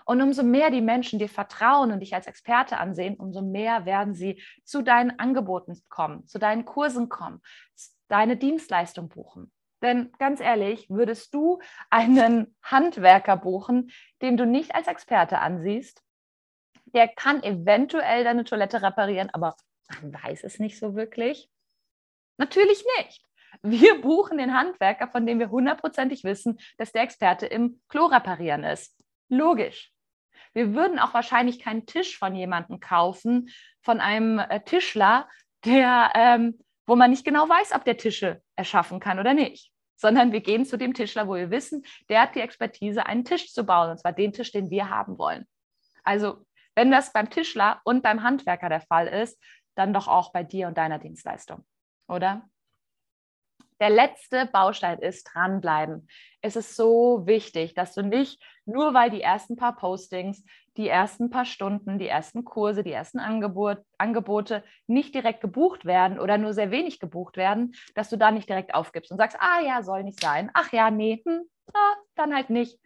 Und 0.05 0.21
umso 0.21 0.43
mehr 0.43 0.69
die 0.69 0.81
Menschen 0.81 1.19
dir 1.19 1.29
vertrauen 1.29 1.91
und 1.91 2.01
dich 2.01 2.13
als 2.13 2.27
Experte 2.27 2.77
ansehen, 2.77 3.15
umso 3.15 3.41
mehr 3.41 3.85
werden 3.85 4.13
sie 4.13 4.41
zu 4.63 4.81
deinen 4.81 5.17
Angeboten 5.19 5.81
kommen, 5.89 6.27
zu 6.27 6.39
deinen 6.39 6.65
Kursen 6.65 7.09
kommen, 7.09 7.41
deine 8.07 8.37
Dienstleistung 8.37 9.09
buchen. 9.09 9.51
Denn 9.83 10.11
ganz 10.17 10.39
ehrlich, 10.39 10.89
würdest 10.89 11.33
du 11.33 11.59
einen 11.89 12.55
Handwerker 12.63 13.37
buchen, 13.37 13.91
den 14.21 14.37
du 14.37 14.45
nicht 14.45 14.73
als 14.73 14.87
Experte 14.87 15.39
ansiehst, 15.39 16.01
der 16.85 17.07
kann 17.07 17.43
eventuell 17.43 18.23
deine 18.23 18.45
Toilette 18.45 18.81
reparieren, 18.81 19.29
aber 19.31 19.55
man 20.01 20.13
weiß 20.23 20.43
es 20.43 20.57
nicht 20.59 20.79
so 20.79 20.95
wirklich? 20.95 21.49
Natürlich 22.37 22.83
nicht. 22.97 23.23
Wir 23.61 24.01
buchen 24.01 24.37
den 24.37 24.53
Handwerker, 24.53 25.09
von 25.09 25.25
dem 25.25 25.39
wir 25.39 25.51
hundertprozentig 25.51 26.23
wissen, 26.23 26.59
dass 26.77 26.91
der 26.91 27.03
Experte 27.03 27.45
im 27.45 27.81
Klo 27.89 28.05
reparieren 28.05 28.63
ist. 28.63 28.97
Logisch. 29.29 29.91
Wir 30.53 30.73
würden 30.73 30.97
auch 30.97 31.13
wahrscheinlich 31.13 31.59
keinen 31.59 31.85
Tisch 31.85 32.17
von 32.17 32.35
jemandem 32.35 32.79
kaufen, 32.79 33.49
von 33.81 33.99
einem 33.99 34.39
äh, 34.39 34.61
Tischler, 34.61 35.27
der 35.65 36.11
ähm, 36.15 36.59
wo 36.85 36.95
man 36.95 37.11
nicht 37.11 37.25
genau 37.25 37.47
weiß, 37.47 37.73
ob 37.73 37.85
der 37.85 37.97
Tische 37.97 38.41
erschaffen 38.55 38.99
kann 38.99 39.19
oder 39.19 39.33
nicht. 39.33 39.72
Sondern 40.03 40.33
wir 40.33 40.41
gehen 40.41 40.65
zu 40.65 40.77
dem 40.77 40.93
Tischler, 40.93 41.29
wo 41.29 41.35
wir 41.35 41.49
wissen, 41.49 41.85
der 42.09 42.23
hat 42.23 42.35
die 42.35 42.41
Expertise, 42.41 43.05
einen 43.05 43.23
Tisch 43.23 43.53
zu 43.53 43.63
bauen, 43.63 43.91
und 43.91 43.99
zwar 43.99 44.11
den 44.11 44.33
Tisch, 44.33 44.51
den 44.51 44.69
wir 44.69 44.89
haben 44.89 45.17
wollen. 45.17 45.47
Also, 46.03 46.45
wenn 46.75 46.91
das 46.91 47.13
beim 47.13 47.29
Tischler 47.29 47.79
und 47.85 48.03
beim 48.03 48.21
Handwerker 48.21 48.67
der 48.67 48.81
Fall 48.81 49.07
ist, 49.07 49.41
dann 49.75 49.93
doch 49.93 50.09
auch 50.09 50.33
bei 50.33 50.43
dir 50.43 50.67
und 50.67 50.77
deiner 50.77 50.99
Dienstleistung, 50.99 51.63
oder? 52.09 52.43
der 53.83 53.89
letzte 53.89 54.45
Baustein 54.45 54.99
ist 54.99 55.25
dranbleiben. 55.33 56.07
Es 56.39 56.55
ist 56.55 56.77
so 56.77 57.23
wichtig, 57.25 57.73
dass 57.73 57.93
du 57.93 58.01
nicht 58.01 58.41
nur 58.65 58.93
weil 58.93 59.09
die 59.09 59.21
ersten 59.21 59.57
paar 59.57 59.75
Postings, 59.75 60.41
die 60.77 60.87
ersten 60.87 61.29
paar 61.29 61.45
Stunden, 61.45 61.99
die 61.99 62.07
ersten 62.07 62.43
Kurse, 62.43 62.83
die 62.83 62.91
ersten 62.91 63.19
Angebot, 63.19 63.79
Angebote 63.97 64.63
nicht 64.87 65.13
direkt 65.13 65.41
gebucht 65.41 65.85
werden 65.85 66.19
oder 66.19 66.37
nur 66.37 66.53
sehr 66.53 66.71
wenig 66.71 66.99
gebucht 66.99 67.37
werden, 67.37 67.73
dass 67.95 68.09
du 68.09 68.17
da 68.17 68.31
nicht 68.31 68.49
direkt 68.49 68.73
aufgibst 68.73 69.11
und 69.11 69.17
sagst, 69.17 69.37
ah 69.39 69.61
ja, 69.61 69.83
soll 69.83 70.03
nicht 70.03 70.19
sein, 70.19 70.49
ach 70.53 70.71
ja, 70.71 70.89
nee, 70.89 71.21
hm, 71.25 71.43
ah, 71.73 71.95
dann 72.15 72.33
halt 72.33 72.49
nicht, 72.49 72.79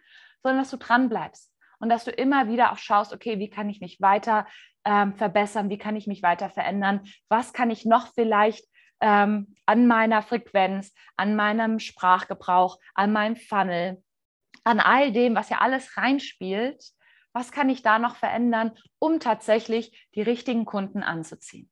sondern 0.43 0.61
dass 0.61 0.71
du 0.71 0.77
dranbleibst 0.77 1.51
und 1.79 1.89
dass 1.89 2.03
du 2.03 2.11
immer 2.11 2.47
wieder 2.47 2.71
auch 2.71 2.77
schaust, 2.77 3.13
okay, 3.13 3.39
wie 3.39 3.49
kann 3.49 3.69
ich 3.69 3.79
mich 3.79 4.01
weiter 4.01 4.45
ähm, 4.85 5.15
verbessern, 5.15 5.69
wie 5.69 5.77
kann 5.77 5.95
ich 5.95 6.07
mich 6.07 6.23
weiter 6.23 6.49
verändern, 6.49 7.01
was 7.29 7.53
kann 7.53 7.69
ich 7.69 7.85
noch 7.85 8.13
vielleicht 8.13 8.65
ähm, 8.99 9.55
an 9.65 9.87
meiner 9.87 10.21
Frequenz, 10.21 10.93
an 11.17 11.35
meinem 11.35 11.79
Sprachgebrauch, 11.79 12.79
an 12.95 13.11
meinem 13.13 13.35
Funnel, 13.35 14.03
an 14.63 14.79
all 14.79 15.11
dem, 15.11 15.35
was 15.35 15.49
ja 15.49 15.59
alles 15.59 15.97
reinspielt, 15.97 16.83
was 17.37 17.51
kann 17.51 17.69
ich 17.69 17.83
da 17.83 17.99
noch 17.99 18.15
verändern, 18.15 18.71
um 18.97 19.19
tatsächlich 19.19 20.09
die 20.15 20.23
richtigen 20.23 20.65
Kunden 20.65 21.03
anzuziehen. 21.03 21.69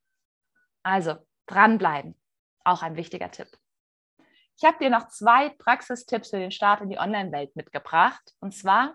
Also 0.83 1.15
dranbleiben, 1.47 2.15
auch 2.63 2.83
ein 2.83 2.95
wichtiger 2.95 3.31
Tipp. 3.31 3.47
Ich 4.57 4.63
habe 4.63 4.77
dir 4.79 4.91
noch 4.91 5.07
zwei 5.07 5.49
Praxistipps 5.49 6.29
für 6.29 6.37
den 6.37 6.51
Start 6.51 6.81
in 6.81 6.89
die 6.89 6.99
Online-Welt 6.99 7.55
mitgebracht. 7.55 8.21
Und 8.39 8.53
zwar 8.53 8.93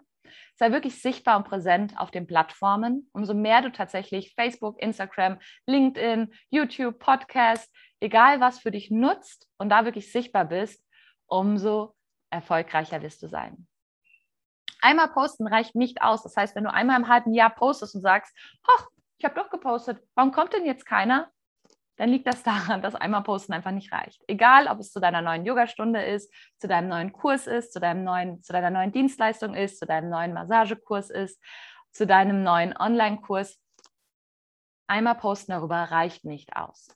sei 0.54 0.70
wirklich 0.70 1.02
sichtbar 1.02 1.36
und 1.38 1.44
präsent 1.44 1.98
auf 1.98 2.12
den 2.12 2.28
Plattformen. 2.28 3.10
Umso 3.12 3.34
mehr 3.34 3.62
du 3.62 3.72
tatsächlich 3.72 4.32
Facebook, 4.34 4.80
Instagram, 4.80 5.40
LinkedIn, 5.66 6.32
YouTube, 6.50 7.00
Podcast, 7.00 7.68
egal 7.98 8.40
was 8.40 8.60
für 8.60 8.70
dich 8.70 8.92
nutzt 8.92 9.48
und 9.58 9.70
da 9.70 9.84
wirklich 9.84 10.12
sichtbar 10.12 10.44
bist, 10.44 10.86
umso 11.26 11.96
erfolgreicher 12.30 13.02
wirst 13.02 13.24
du 13.24 13.28
sein. 13.28 13.66
Einmal 14.80 15.08
posten 15.08 15.46
reicht 15.46 15.74
nicht 15.74 16.02
aus. 16.02 16.22
Das 16.22 16.36
heißt, 16.36 16.56
wenn 16.56 16.64
du 16.64 16.72
einmal 16.72 16.98
im 16.98 17.08
halben 17.08 17.34
Jahr 17.34 17.50
postest 17.50 17.94
und 17.94 18.02
sagst, 18.02 18.34
ich 19.18 19.24
habe 19.24 19.34
doch 19.34 19.50
gepostet, 19.50 20.02
warum 20.14 20.32
kommt 20.32 20.52
denn 20.52 20.64
jetzt 20.64 20.86
keiner? 20.86 21.30
Dann 21.96 22.08
liegt 22.08 22.26
das 22.26 22.42
daran, 22.42 22.80
dass 22.80 22.94
einmal 22.94 23.22
posten 23.22 23.52
einfach 23.52 23.72
nicht 23.72 23.92
reicht. 23.92 24.22
Egal, 24.26 24.68
ob 24.68 24.78
es 24.80 24.90
zu 24.90 25.00
deiner 25.00 25.20
neuen 25.20 25.44
Yogastunde 25.44 26.02
ist, 26.02 26.32
zu 26.58 26.66
deinem 26.66 26.88
neuen 26.88 27.12
Kurs 27.12 27.46
ist, 27.46 27.74
zu, 27.74 27.80
deinem 27.80 28.04
neuen, 28.04 28.42
zu 28.42 28.54
deiner 28.54 28.70
neuen 28.70 28.92
Dienstleistung 28.92 29.54
ist, 29.54 29.78
zu 29.78 29.84
deinem 29.84 30.08
neuen 30.08 30.32
Massagekurs 30.32 31.10
ist, 31.10 31.38
zu 31.92 32.06
deinem 32.06 32.42
neuen 32.42 32.74
Online-Kurs. 32.74 33.60
Einmal 34.86 35.16
posten 35.16 35.52
darüber 35.52 35.76
reicht 35.76 36.24
nicht 36.24 36.56
aus. 36.56 36.88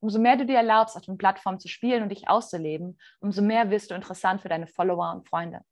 Umso 0.00 0.18
mehr 0.18 0.36
du 0.36 0.46
dir 0.46 0.56
erlaubst, 0.56 0.96
auf 0.96 1.04
den 1.04 1.18
Plattformen 1.18 1.60
zu 1.60 1.68
spielen 1.68 2.02
und 2.02 2.08
dich 2.08 2.28
auszuleben, 2.28 2.98
umso 3.20 3.42
mehr 3.42 3.70
wirst 3.70 3.90
du 3.90 3.94
interessant 3.94 4.40
für 4.40 4.48
deine 4.48 4.66
Follower 4.66 5.12
und 5.12 5.28
Freunde. 5.28 5.62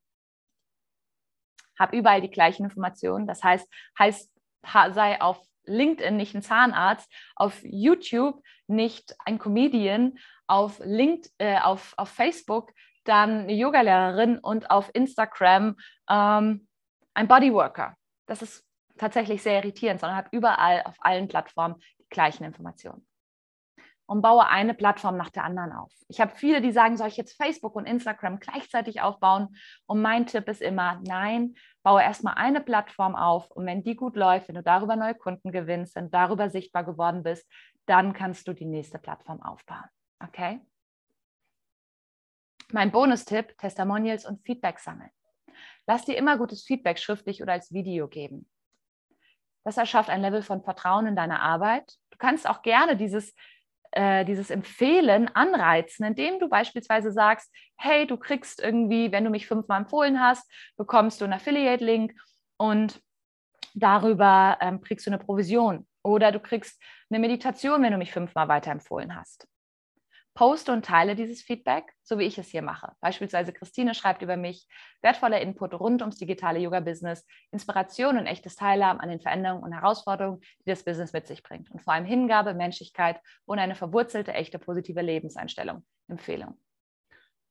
Hab 1.79 1.93
überall 1.93 2.21
die 2.21 2.31
gleichen 2.31 2.65
Informationen. 2.65 3.27
Das 3.27 3.43
heißt, 3.43 3.69
heißt 3.99 4.31
sei 4.65 5.21
auf 5.21 5.41
LinkedIn 5.65 6.17
nicht 6.17 6.35
ein 6.35 6.43
Zahnarzt, 6.43 7.11
auf 7.37 7.61
YouTube 7.63 8.43
nicht 8.67 9.15
ein 9.25 9.39
Comedian, 9.39 10.19
auf, 10.47 10.81
LinkedIn, 10.85 11.33
äh, 11.39 11.59
auf, 11.59 11.95
auf 11.97 12.09
Facebook 12.09 12.73
dann 13.05 13.43
eine 13.43 13.55
Yogalehrerin 13.55 14.39
und 14.39 14.71
auf 14.71 14.91
Instagram 14.95 15.77
ähm, 16.09 16.69
ein 17.15 17.29
Bodyworker. 17.29 17.97
Das 18.27 18.43
ist 18.43 18.65
tatsächlich 18.97 19.43
sehr 19.43 19.57
irritierend, 19.57 20.01
sondern 20.01 20.17
habe 20.17 20.29
überall 20.33 20.83
auf 20.85 20.97
allen 21.01 21.29
Plattformen 21.29 21.77
die 21.99 22.09
gleichen 22.09 22.45
Informationen 22.45 23.07
und 24.07 24.23
baue 24.23 24.47
eine 24.49 24.75
Plattform 24.75 25.17
nach 25.17 25.31
der 25.31 25.45
anderen 25.45 25.73
auf. 25.73 25.93
Ich 26.09 26.21
habe 26.21 26.35
viele, 26.35 26.61
die 26.61 26.73
sagen, 26.73 26.97
soll 26.97 27.09
ich 27.09 27.17
jetzt 27.17 27.37
Facebook 27.37 27.75
und 27.75 27.87
Instagram 27.87 28.39
gleichzeitig 28.41 29.01
aufbauen? 29.01 29.57
Und 29.87 30.03
mein 30.03 30.27
Tipp 30.27 30.49
ist 30.49 30.61
immer, 30.61 31.01
nein, 31.05 31.55
baue 31.83 32.03
erstmal 32.03 32.35
eine 32.35 32.61
Plattform 32.61 33.15
auf 33.15 33.51
und 33.51 33.67
wenn 33.67 33.83
die 33.83 33.97
gut 33.97 34.17
läuft, 34.17 34.49
wenn 34.49 34.55
du 34.57 34.63
darüber 34.63 34.97
neue 34.97 35.15
Kunden 35.15 35.53
gewinnst, 35.53 35.97
du 35.97 36.09
darüber 36.09 36.51
sichtbar 36.51 36.85
geworden 36.85 37.23
bist, 37.23 37.49
dann 37.87 38.13
kannst 38.13 38.47
du 38.49 38.53
die 38.53 38.67
nächste 38.67 38.99
Plattform 38.99 39.43
aufbauen. 39.43 39.85
Okay? 40.23 40.61
Mein 42.73 42.91
Bonustipp, 42.91 43.57
Testimonials 43.59 44.25
und 44.27 44.43
Feedback 44.45 44.79
sammeln. 44.79 45.11
Lass 45.87 46.05
dir 46.05 46.17
immer 46.17 46.39
gutes 46.39 46.63
Feedback 46.63 46.99
schriftlich 46.99 47.43
oder 47.43 47.53
als 47.53 47.73
Video 47.73 48.09
geben. 48.09 48.49
Das 49.65 49.77
erschafft 49.77 50.11
ein 50.11 50.23
Level 50.23 50.43
von 50.43 50.63
Vertrauen 50.63 51.07
in 51.07 51.17
deine 51.17 51.41
Arbeit. 51.41 51.93
Du 52.11 52.19
kannst 52.19 52.49
auch 52.49 52.63
gerne 52.63 52.97
dieses 52.97 53.35
äh, 53.93 54.25
dieses 54.25 54.51
Empfehlen 54.51 55.29
anreizen, 55.35 56.05
indem 56.05 56.39
du 56.39 56.49
beispielsweise 56.49 57.13
sagst, 57.13 57.55
hey, 57.77 58.07
du 58.07 58.17
kriegst 58.17 58.61
irgendwie, 58.61 59.13
wenn 59.13 59.25
du 59.25 59.31
mich 59.31 59.47
fünfmal 59.47 59.83
empfohlen 59.83 60.21
hast, 60.21 60.51
bekommst 60.77 61.21
du 61.21 61.25
einen 61.25 61.35
Affiliate-Link 61.35 62.15
und 62.57 63.01
darüber 63.75 64.59
ähm, 64.61 64.81
kriegst 64.81 65.07
du 65.07 65.11
eine 65.11 65.19
Provision. 65.19 65.87
Oder 66.03 66.33
du 66.33 66.41
kriegst 66.41 66.83
eine 67.11 67.21
Meditation, 67.21 67.83
wenn 67.83 67.93
du 67.93 67.99
mich 67.99 68.13
fünfmal 68.13 68.49
weiterempfohlen 68.49 69.15
hast. 69.15 69.47
Poste 70.35 70.73
und 70.73 70.85
teile 70.85 71.15
dieses 71.15 71.43
Feedback, 71.43 71.93
so 72.03 72.19
wie 72.19 72.25
ich 72.25 72.39
es 72.39 72.49
hier 72.49 72.63
mache. 72.63 72.93
Beispielsweise 73.01 73.53
Christine 73.53 73.95
schreibt 73.95 74.23
über 74.23 74.37
mich 74.37 74.67
wertvoller 75.03 75.41
Input 75.41 75.75
rund 75.75 76.01
ums 76.01 76.17
digitale 76.17 76.59
Yoga-Business, 76.59 77.27
Inspiration 77.51 78.17
und 78.17 78.27
echtes 78.27 78.57
Teilhaben 78.57 79.01
an 79.01 79.11
den 79.11 79.21
Veränderungen 79.21 79.63
und 79.63 79.73
Herausforderungen, 79.73 80.41
die 80.61 80.71
das 80.71 80.85
Business 80.85 81.13
mit 81.13 81.27
sich 81.27 81.43
bringt. 81.43 81.71
Und 81.71 81.83
vor 81.83 81.93
allem 81.93 82.07
Hingabe, 82.07 82.55
Menschlichkeit 82.55 83.21
und 83.45 83.59
eine 83.59 83.75
verwurzelte, 83.75 84.33
echte 84.33 84.59
positive 84.59 85.03
Lebenseinstellung. 85.03 85.85
Empfehlung. 86.09 86.59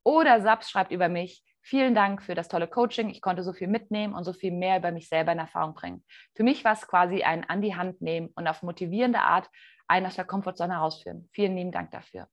Oder 0.04 0.42
Saps 0.42 0.72
schreibt 0.72 0.92
über 0.92 1.08
mich, 1.08 1.44
vielen 1.62 1.94
Dank 1.94 2.24
für 2.24 2.34
das 2.34 2.48
tolle 2.48 2.68
Coaching. 2.68 3.12
Ich 3.12 3.22
konnte 3.22 3.44
so 3.44 3.54
viel 3.54 3.68
mitnehmen 3.68 4.16
und 4.16 4.24
so 4.24 4.34
viel 4.34 4.52
mehr 4.52 4.78
über 4.78 4.92
mich 4.92 5.08
selber 5.08 5.32
in 5.32 5.40
Erfahrung 5.40 5.76
bringen. 5.76 6.04
Für 6.36 6.44
mich 6.44 6.64
war 6.66 6.74
es 6.74 6.88
quasi 6.88 7.22
ein 7.22 7.48
an 7.48 7.62
die 7.62 7.76
Hand 7.76 8.02
nehmen 8.02 8.30
und 8.34 8.48
auf 8.48 8.64
motivierende 8.64 9.20
Art 9.20 9.48
einen 9.88 10.08
aus 10.08 10.16
der 10.16 10.26
Komfortzone 10.26 10.74
herausführen. 10.74 11.30
Vielen 11.32 11.56
lieben 11.56 11.72
Dank 11.72 11.92
dafür. 11.92 12.28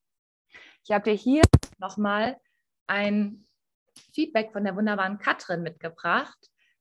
Ich 0.89 0.95
habe 0.95 1.11
dir 1.11 1.17
hier 1.17 1.43
nochmal 1.79 2.39
ein 2.87 3.45
Feedback 4.15 4.53
von 4.53 4.65
der 4.65 4.75
wunderbaren 4.75 5.19
Katrin 5.19 5.63
mitgebracht, 5.63 6.39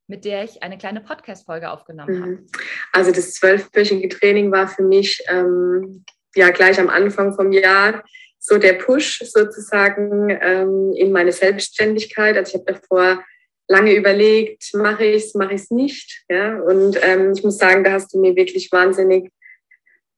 mit 0.08 0.24
der 0.24 0.46
ich 0.46 0.64
eine 0.64 0.78
kleine 0.78 1.02
Podcast-Folge 1.02 1.70
aufgenommen 1.70 2.22
habe. 2.22 2.32
Mhm. 2.32 2.48
Also 2.94 3.12
das 3.12 3.34
zwölfwöchige 3.34 4.08
Training 4.08 4.50
war 4.50 4.70
für 4.70 4.84
mich 4.84 5.22
ähm, 5.28 6.06
ja 6.36 6.52
gleich 6.52 6.80
am 6.80 6.88
Anfang 6.90 7.36
vom 7.36 7.52
Jahr 7.52 8.02
so 8.40 8.58
der 8.58 8.76
Push 8.76 9.24
sozusagen 9.26 10.30
ähm, 10.30 10.94
in 10.96 11.12
meine 11.12 11.34
Selbstständigkeit. 11.34 12.38
Also 12.38 12.52
ich 12.52 12.66
habe 12.66 12.80
davor 12.80 13.26
lange 13.68 13.94
überlegt, 13.94 14.74
mache 14.74 15.04
ich 15.04 15.26
es, 15.26 15.34
mache 15.34 15.56
ich 15.56 15.64
es 15.64 15.70
nicht. 15.70 16.24
Ja? 16.30 16.62
Und 16.62 16.98
ähm, 17.02 17.34
ich 17.36 17.44
muss 17.44 17.58
sagen, 17.58 17.84
da 17.84 17.92
hast 17.92 18.14
du 18.14 18.22
mir 18.22 18.38
wirklich 18.38 18.72
wahnsinnig 18.72 19.30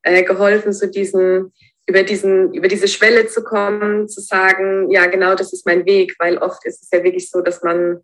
äh, 0.04 0.22
geholfen, 0.22 0.74
so 0.74 0.86
diesen 0.86 1.52
über, 1.90 2.04
diesen, 2.04 2.54
über 2.54 2.68
diese 2.68 2.88
Schwelle 2.88 3.26
zu 3.26 3.44
kommen, 3.44 4.08
zu 4.08 4.22
sagen, 4.22 4.92
ja, 4.92 5.08
genau 5.08 5.34
das 5.34 5.52
ist 5.54 5.66
mein 5.66 5.86
Weg, 5.88 6.16
weil 6.20 6.38
oft 6.38 6.64
ist 6.66 6.84
es 6.84 6.90
ja 6.92 7.04
wirklich 7.04 7.32
so, 7.32 7.42
dass 7.42 7.64
man 7.64 8.02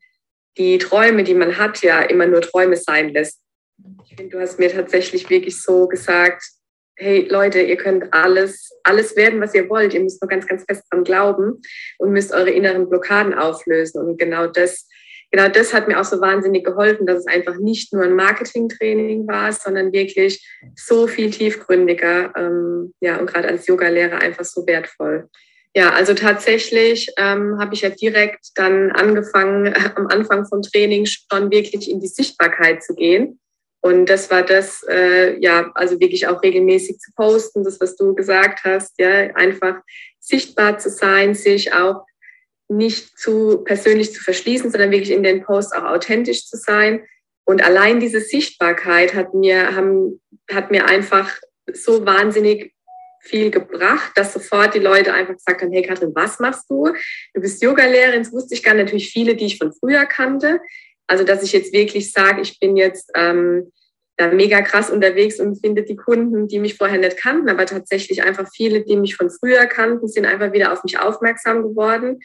die 0.57 0.79
Träume, 0.79 1.23
die 1.23 1.35
man 1.35 1.57
hat, 1.59 1.83
ja 1.83 2.01
immer 2.01 2.25
nur 2.25 2.41
Träume 2.41 2.77
sein 2.77 3.09
lässt. 3.09 3.39
Ich 4.09 4.15
finde, 4.15 4.35
du 4.35 4.41
hast 4.41 4.57
mir 4.57 4.71
tatsächlich 4.71 5.29
wirklich 5.29 5.61
so 5.61 5.87
gesagt, 5.87 6.43
hey 6.97 7.27
Leute, 7.29 7.61
ihr 7.61 7.77
könnt 7.77 8.11
alles, 8.11 8.71
alles 8.83 9.15
werden, 9.15 9.39
was 9.39 9.53
ihr 9.53 9.69
wollt. 9.69 9.93
Ihr 9.93 9.99
müsst 9.99 10.19
nur 10.21 10.29
ganz, 10.29 10.47
ganz 10.47 10.63
fest 10.63 10.83
dran 10.89 11.03
glauben 11.03 11.61
und 11.99 12.11
müsst 12.11 12.33
eure 12.33 12.51
inneren 12.51 12.89
Blockaden 12.89 13.33
auflösen. 13.35 14.01
Und 14.01 14.17
genau 14.17 14.47
das 14.47 14.87
genau 15.35 15.49
das 15.49 15.73
hat 15.73 15.87
mir 15.87 15.99
auch 15.99 16.05
so 16.05 16.21
wahnsinnig 16.21 16.63
geholfen, 16.63 17.05
dass 17.05 17.19
es 17.19 17.27
einfach 17.27 17.57
nicht 17.57 17.91
nur 17.91 18.03
ein 18.03 18.15
Marketingtraining 18.15 19.27
war, 19.27 19.51
sondern 19.51 19.91
wirklich 19.91 20.47
so 20.75 21.07
viel 21.07 21.29
tiefgründiger. 21.29 22.33
Ähm, 22.37 22.93
ja, 23.01 23.17
und 23.17 23.27
gerade 23.27 23.49
als 23.49 23.67
Yogalehrer 23.67 24.19
einfach 24.19 24.45
so 24.45 24.65
wertvoll. 24.65 25.29
Ja, 25.75 25.91
also 25.91 26.13
tatsächlich 26.13 27.11
ähm, 27.17 27.57
habe 27.59 27.73
ich 27.73 27.81
ja 27.81 27.89
direkt 27.89 28.47
dann 28.55 28.91
angefangen, 28.93 29.65
äh, 29.65 29.73
am 29.95 30.07
Anfang 30.07 30.45
vom 30.45 30.61
Training 30.61 31.05
schon 31.05 31.51
wirklich 31.51 31.89
in 31.89 31.99
die 31.99 32.07
Sichtbarkeit 32.07 32.81
zu 32.81 32.95
gehen. 32.95 33.39
Und 33.81 34.05
das 34.07 34.31
war 34.31 34.41
das, 34.41 34.83
äh, 34.89 35.37
ja, 35.39 35.69
also 35.75 35.99
wirklich 35.99 36.27
auch 36.27 36.41
regelmäßig 36.41 36.97
zu 36.97 37.11
posten, 37.13 37.63
das, 37.65 37.79
was 37.81 37.97
du 37.97 38.15
gesagt 38.15 38.63
hast, 38.63 38.93
ja, 38.97 39.35
einfach 39.35 39.75
sichtbar 40.19 40.79
zu 40.79 40.89
sein, 40.89 41.35
sich 41.35 41.73
auch 41.73 42.05
nicht 42.67 43.17
zu 43.17 43.63
persönlich 43.63 44.13
zu 44.13 44.21
verschließen, 44.21 44.71
sondern 44.71 44.91
wirklich 44.91 45.11
in 45.11 45.23
den 45.23 45.43
Posts 45.43 45.73
auch 45.73 45.83
authentisch 45.83 46.47
zu 46.47 46.57
sein. 46.57 47.03
Und 47.45 47.63
allein 47.63 47.99
diese 47.99 48.21
Sichtbarkeit 48.21 49.13
hat 49.13 49.33
mir, 49.33 49.75
haben, 49.75 50.21
hat 50.51 50.71
mir 50.71 50.87
einfach 50.87 51.37
so 51.71 52.05
wahnsinnig 52.05 52.73
viel 53.21 53.49
gebracht, 53.49 54.11
dass 54.15 54.33
sofort 54.33 54.75
die 54.75 54.79
Leute 54.79 55.13
einfach 55.13 55.33
gesagt 55.33 55.61
haben, 55.61 55.71
hey 55.71 55.81
Katrin, 55.81 56.11
was 56.13 56.39
machst 56.39 56.69
du? 56.69 56.87
Du 57.33 57.41
bist 57.41 57.61
Yogalehrerin, 57.61 58.23
das 58.23 58.31
wusste 58.31 58.53
ich 58.53 58.63
gar 58.63 58.73
nicht, 58.73 58.85
natürlich 58.85 59.11
viele, 59.11 59.35
die 59.35 59.45
ich 59.45 59.57
von 59.57 59.73
früher 59.73 60.05
kannte. 60.05 60.59
Also 61.07 61.23
dass 61.23 61.43
ich 61.43 61.51
jetzt 61.51 61.73
wirklich 61.73 62.11
sage, 62.11 62.41
ich 62.41 62.59
bin 62.59 62.77
jetzt 62.77 63.11
ähm, 63.15 63.71
da 64.17 64.27
mega 64.29 64.61
krass 64.61 64.89
unterwegs 64.89 65.39
und 65.39 65.59
finde 65.59 65.83
die 65.83 65.95
Kunden, 65.95 66.47
die 66.47 66.59
mich 66.59 66.77
vorher 66.77 66.99
nicht 66.99 67.17
kannten, 67.17 67.49
aber 67.49 67.65
tatsächlich 67.65 68.23
einfach 68.23 68.47
viele, 68.53 68.83
die 68.83 68.95
mich 68.95 69.15
von 69.15 69.29
früher 69.29 69.65
kannten, 69.65 70.07
sind 70.07 70.25
einfach 70.25 70.53
wieder 70.53 70.71
auf 70.71 70.83
mich 70.83 70.99
aufmerksam 70.99 71.63
geworden. 71.63 72.19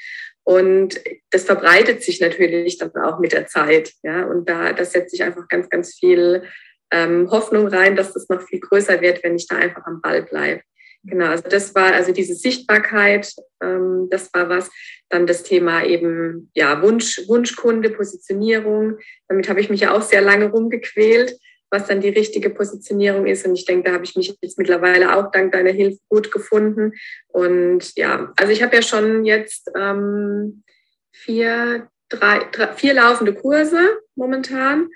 Und 0.44 1.00
das 1.30 1.44
verbreitet 1.44 2.02
sich 2.02 2.20
natürlich 2.20 2.78
dann 2.78 2.90
auch 2.96 3.18
mit 3.18 3.32
der 3.32 3.46
Zeit. 3.46 3.92
Ja, 4.02 4.24
und 4.24 4.48
da, 4.48 4.72
da 4.72 4.84
setze 4.84 5.14
ich 5.16 5.22
einfach 5.22 5.48
ganz, 5.48 5.68
ganz 5.68 5.94
viel 5.94 6.44
ähm, 6.90 7.30
Hoffnung 7.30 7.68
rein, 7.68 7.96
dass 7.96 8.12
das 8.12 8.28
noch 8.28 8.42
viel 8.42 8.60
größer 8.60 9.00
wird, 9.00 9.22
wenn 9.22 9.36
ich 9.36 9.46
da 9.46 9.56
einfach 9.56 9.84
am 9.86 10.00
Ball 10.00 10.22
bleibe. 10.22 10.62
Genau, 11.02 11.26
also 11.26 11.44
das 11.48 11.74
war 11.74 11.94
also 11.94 12.12
diese 12.12 12.34
Sichtbarkeit, 12.34 13.32
ähm, 13.62 14.08
das 14.10 14.32
war 14.34 14.50
was. 14.50 14.70
Dann 15.08 15.26
das 15.26 15.42
Thema 15.42 15.84
eben 15.84 16.50
ja 16.54 16.82
Wunsch, 16.82 17.22
Wunschkunde, 17.26 17.90
Positionierung. 17.90 18.98
Damit 19.28 19.48
habe 19.48 19.60
ich 19.60 19.70
mich 19.70 19.80
ja 19.80 19.94
auch 19.94 20.02
sehr 20.02 20.20
lange 20.20 20.50
rumgequält, 20.50 21.38
was 21.70 21.86
dann 21.86 22.00
die 22.00 22.08
richtige 22.08 22.50
Positionierung 22.50 23.26
ist. 23.26 23.46
Und 23.46 23.54
ich 23.54 23.64
denke, 23.64 23.88
da 23.88 23.94
habe 23.94 24.04
ich 24.04 24.16
mich 24.16 24.36
jetzt 24.40 24.58
mittlerweile 24.58 25.16
auch 25.16 25.30
dank 25.30 25.52
deiner 25.52 25.70
Hilfe 25.70 25.98
gut 26.08 26.32
gefunden. 26.32 26.92
Und 27.28 27.96
ja, 27.96 28.32
also 28.36 28.52
ich 28.52 28.62
habe 28.62 28.76
ja 28.76 28.82
schon 28.82 29.24
jetzt 29.24 29.70
ähm, 29.76 30.64
vier, 31.12 31.88
drei, 32.08 32.40
drei, 32.52 32.72
vier 32.74 32.94
laufende 32.94 33.34
Kurse 33.34 33.78
momentan 34.16 34.88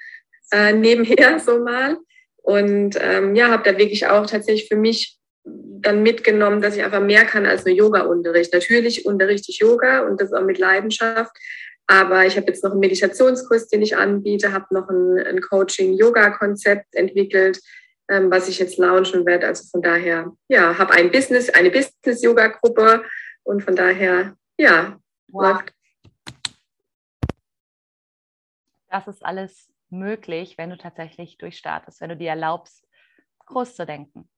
äh, 0.50 0.72
nebenher 0.72 1.38
so 1.44 1.60
mal. 1.60 1.96
Und 2.42 2.98
ähm, 3.00 3.34
ja, 3.34 3.48
habe 3.48 3.70
da 3.70 3.78
wirklich 3.78 4.06
auch 4.06 4.26
tatsächlich 4.26 4.68
für 4.68 4.76
mich 4.76 5.18
dann 5.44 6.02
mitgenommen, 6.02 6.62
dass 6.62 6.76
ich 6.76 6.82
einfach 6.82 7.00
mehr 7.00 7.24
kann 7.24 7.46
als 7.46 7.64
nur 7.64 7.74
Yoga-Unterricht. 7.74 8.52
Natürlich 8.52 9.04
unterrichte 9.04 9.50
ich 9.50 9.58
Yoga 9.58 10.06
und 10.06 10.20
das 10.20 10.32
auch 10.32 10.42
mit 10.42 10.58
Leidenschaft. 10.58 11.36
Aber 11.86 12.24
ich 12.24 12.36
habe 12.36 12.46
jetzt 12.46 12.64
noch 12.64 12.70
einen 12.70 12.80
Meditationskurs, 12.80 13.68
den 13.68 13.82
ich 13.82 13.96
anbiete, 13.96 14.52
habe 14.52 14.72
noch 14.72 14.88
ein, 14.88 15.18
ein 15.18 15.40
Coaching-Yoga-Konzept 15.40 16.94
entwickelt, 16.94 17.60
ähm, 18.08 18.30
was 18.30 18.48
ich 18.48 18.58
jetzt 18.58 18.78
launchen 18.78 19.26
werde. 19.26 19.46
Also 19.46 19.68
von 19.70 19.82
daher, 19.82 20.32
ja, 20.48 20.78
habe 20.78 20.94
ein 20.94 21.10
Business, 21.10 21.50
eine 21.50 21.70
Business-Yoga-Gruppe 21.70 23.04
und 23.42 23.62
von 23.62 23.76
daher, 23.76 24.36
ja, 24.58 24.98
wow. 25.28 25.52
läuft. 25.52 25.74
Das 28.88 29.08
ist 29.08 29.24
alles 29.24 29.70
möglich, 29.90 30.56
wenn 30.56 30.70
du 30.70 30.78
tatsächlich 30.78 31.36
durchstartest, 31.38 32.00
wenn 32.00 32.10
du 32.10 32.16
dir 32.16 32.30
erlaubst, 32.30 32.86
groß 33.46 33.76
zu 33.76 33.84
denken. 33.84 34.28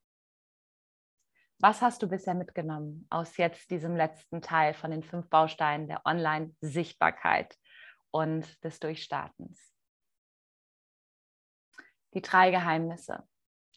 Was 1.58 1.80
hast 1.80 2.02
du 2.02 2.08
bisher 2.08 2.34
mitgenommen 2.34 3.06
aus 3.08 3.38
jetzt 3.38 3.70
diesem 3.70 3.96
letzten 3.96 4.42
Teil 4.42 4.74
von 4.74 4.90
den 4.90 5.02
fünf 5.02 5.30
Bausteinen 5.30 5.88
der 5.88 6.02
Online-Sichtbarkeit 6.04 7.56
und 8.10 8.62
des 8.62 8.78
Durchstartens? 8.78 9.72
Die 12.12 12.20
drei 12.20 12.50
Geheimnisse. 12.50 13.26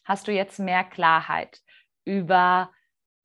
Hast 0.04 0.28
du 0.28 0.32
jetzt 0.32 0.58
mehr 0.58 0.84
Klarheit 0.84 1.60
über, 2.04 2.70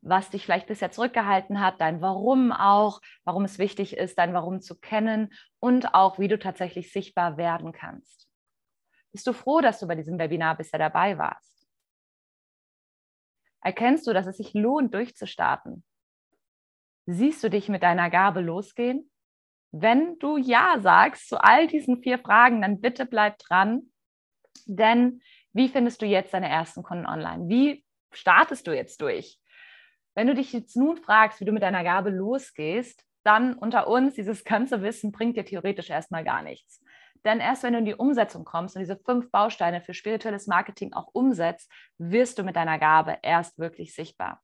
was 0.01 0.29
dich 0.29 0.45
vielleicht 0.45 0.67
bisher 0.67 0.91
zurückgehalten 0.91 1.59
hat, 1.59 1.81
dein 1.81 2.01
Warum 2.01 2.53
auch, 2.53 3.01
warum 3.25 3.43
es 3.43 3.59
wichtig 3.59 3.97
ist, 3.97 4.17
dein 4.17 4.33
Warum 4.33 4.61
zu 4.61 4.79
kennen 4.79 5.33
und 5.59 5.93
auch, 5.93 6.17
wie 6.17 6.29
du 6.29 6.39
tatsächlich 6.39 6.93
sichtbar 6.93 7.35
werden 7.35 7.73
kannst? 7.73 8.29
Bist 9.11 9.27
du 9.27 9.33
froh, 9.33 9.59
dass 9.59 9.79
du 9.79 9.87
bei 9.87 9.95
diesem 9.95 10.17
Webinar 10.17 10.55
bisher 10.55 10.79
dabei 10.79 11.17
warst? 11.17 11.54
Erkennst 13.65 14.05
du, 14.05 14.13
dass 14.13 14.27
es 14.27 14.37
sich 14.37 14.53
lohnt, 14.53 14.93
durchzustarten? 14.93 15.83
Siehst 17.07 17.43
du 17.43 17.49
dich 17.49 17.67
mit 17.67 17.81
deiner 17.81 18.11
Gabe 18.11 18.41
losgehen? 18.41 19.09
Wenn 19.71 20.19
du 20.19 20.37
Ja 20.37 20.79
sagst 20.79 21.27
zu 21.27 21.43
all 21.43 21.65
diesen 21.65 22.03
vier 22.03 22.19
Fragen, 22.19 22.61
dann 22.61 22.79
bitte 22.79 23.07
bleib 23.07 23.39
dran. 23.39 23.91
Denn 24.67 25.19
wie 25.51 25.67
findest 25.67 26.03
du 26.03 26.05
jetzt 26.05 26.31
deine 26.35 26.47
ersten 26.47 26.83
Kunden 26.83 27.07
online? 27.07 27.49
Wie 27.49 27.83
startest 28.11 28.67
du 28.67 28.71
jetzt 28.71 29.01
durch? 29.01 29.39
Wenn 30.13 30.27
du 30.27 30.35
dich 30.35 30.53
jetzt 30.53 30.77
nun 30.77 30.97
fragst, 30.97 31.41
wie 31.41 31.45
du 31.45 31.51
mit 31.51 31.63
deiner 31.63 31.83
Gabe 31.83 32.11
losgehst, 32.11 33.03
dann 33.23 33.55
unter 33.55 33.87
uns, 33.87 34.13
dieses 34.13 34.43
ganze 34.43 34.83
Wissen 34.83 35.11
bringt 35.11 35.37
dir 35.37 35.45
theoretisch 35.45 35.89
erstmal 35.89 36.23
gar 36.23 36.43
nichts. 36.43 36.84
Denn 37.25 37.39
erst 37.39 37.63
wenn 37.63 37.73
du 37.73 37.79
in 37.79 37.85
die 37.85 37.95
Umsetzung 37.95 38.45
kommst 38.45 38.75
und 38.75 38.81
diese 38.81 38.97
fünf 38.97 39.31
Bausteine 39.31 39.81
für 39.81 39.93
spirituelles 39.93 40.47
Marketing 40.47 40.93
auch 40.93 41.09
umsetzt, 41.11 41.71
wirst 41.97 42.37
du 42.37 42.43
mit 42.43 42.55
deiner 42.55 42.79
Gabe 42.79 43.17
erst 43.23 43.57
wirklich 43.57 43.93
sichtbar. 43.95 44.41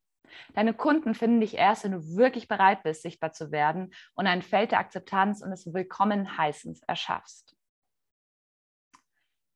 Deine 0.54 0.74
Kunden 0.74 1.14
finden 1.14 1.40
dich 1.40 1.56
erst, 1.56 1.84
wenn 1.84 1.92
du 1.92 2.16
wirklich 2.16 2.48
bereit 2.48 2.82
bist, 2.82 3.02
sichtbar 3.02 3.32
zu 3.32 3.52
werden 3.52 3.92
und 4.14 4.26
ein 4.26 4.42
Feld 4.42 4.72
der 4.72 4.80
Akzeptanz 4.80 5.42
und 5.42 5.50
des 5.50 5.72
Willkommenheißens 5.72 6.82
erschaffst. 6.86 7.54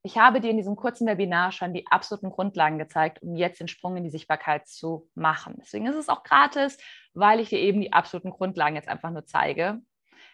Ich 0.02 0.18
habe 0.18 0.40
dir 0.40 0.50
in 0.50 0.56
diesem 0.56 0.76
kurzen 0.76 1.08
Webinar 1.08 1.50
schon 1.50 1.74
die 1.74 1.88
absoluten 1.88 2.30
Grundlagen 2.30 2.78
gezeigt, 2.78 3.22
um 3.22 3.34
jetzt 3.34 3.58
den 3.58 3.66
Sprung 3.66 3.96
in 3.96 4.04
die 4.04 4.10
Sichtbarkeit 4.10 4.68
zu 4.68 5.10
machen. 5.16 5.56
Deswegen 5.58 5.86
ist 5.86 5.96
es 5.96 6.08
auch 6.08 6.22
gratis, 6.22 6.78
weil 7.12 7.40
ich 7.40 7.48
dir 7.48 7.58
eben 7.58 7.80
die 7.80 7.92
absoluten 7.92 8.30
Grundlagen 8.30 8.76
jetzt 8.76 8.88
einfach 8.88 9.10
nur 9.10 9.26
zeige. 9.26 9.82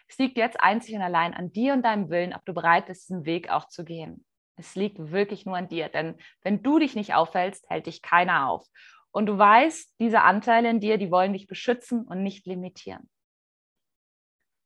Es 0.07 0.17
liegt 0.17 0.37
jetzt 0.37 0.59
einzig 0.59 0.95
und 0.95 1.01
allein 1.01 1.33
an 1.33 1.51
dir 1.51 1.73
und 1.73 1.83
deinem 1.83 2.09
Willen, 2.09 2.33
ob 2.33 2.45
du 2.45 2.53
bereit 2.53 2.87
bist, 2.87 3.09
diesen 3.09 3.25
Weg 3.25 3.49
auch 3.49 3.67
zu 3.67 3.83
gehen. 3.83 4.25
Es 4.55 4.75
liegt 4.75 5.11
wirklich 5.11 5.45
nur 5.45 5.57
an 5.57 5.67
dir, 5.67 5.89
denn 5.89 6.15
wenn 6.43 6.61
du 6.61 6.77
dich 6.79 6.95
nicht 6.95 7.13
aufhältst, 7.15 7.67
hält 7.69 7.87
dich 7.87 8.01
keiner 8.01 8.49
auf. 8.49 8.67
Und 9.11 9.27
du 9.27 9.37
weißt, 9.37 9.99
diese 9.99 10.21
Anteile 10.21 10.69
in 10.69 10.79
dir, 10.79 10.97
die 10.97 11.11
wollen 11.11 11.33
dich 11.33 11.47
beschützen 11.47 12.03
und 12.03 12.23
nicht 12.23 12.45
limitieren. 12.45 13.09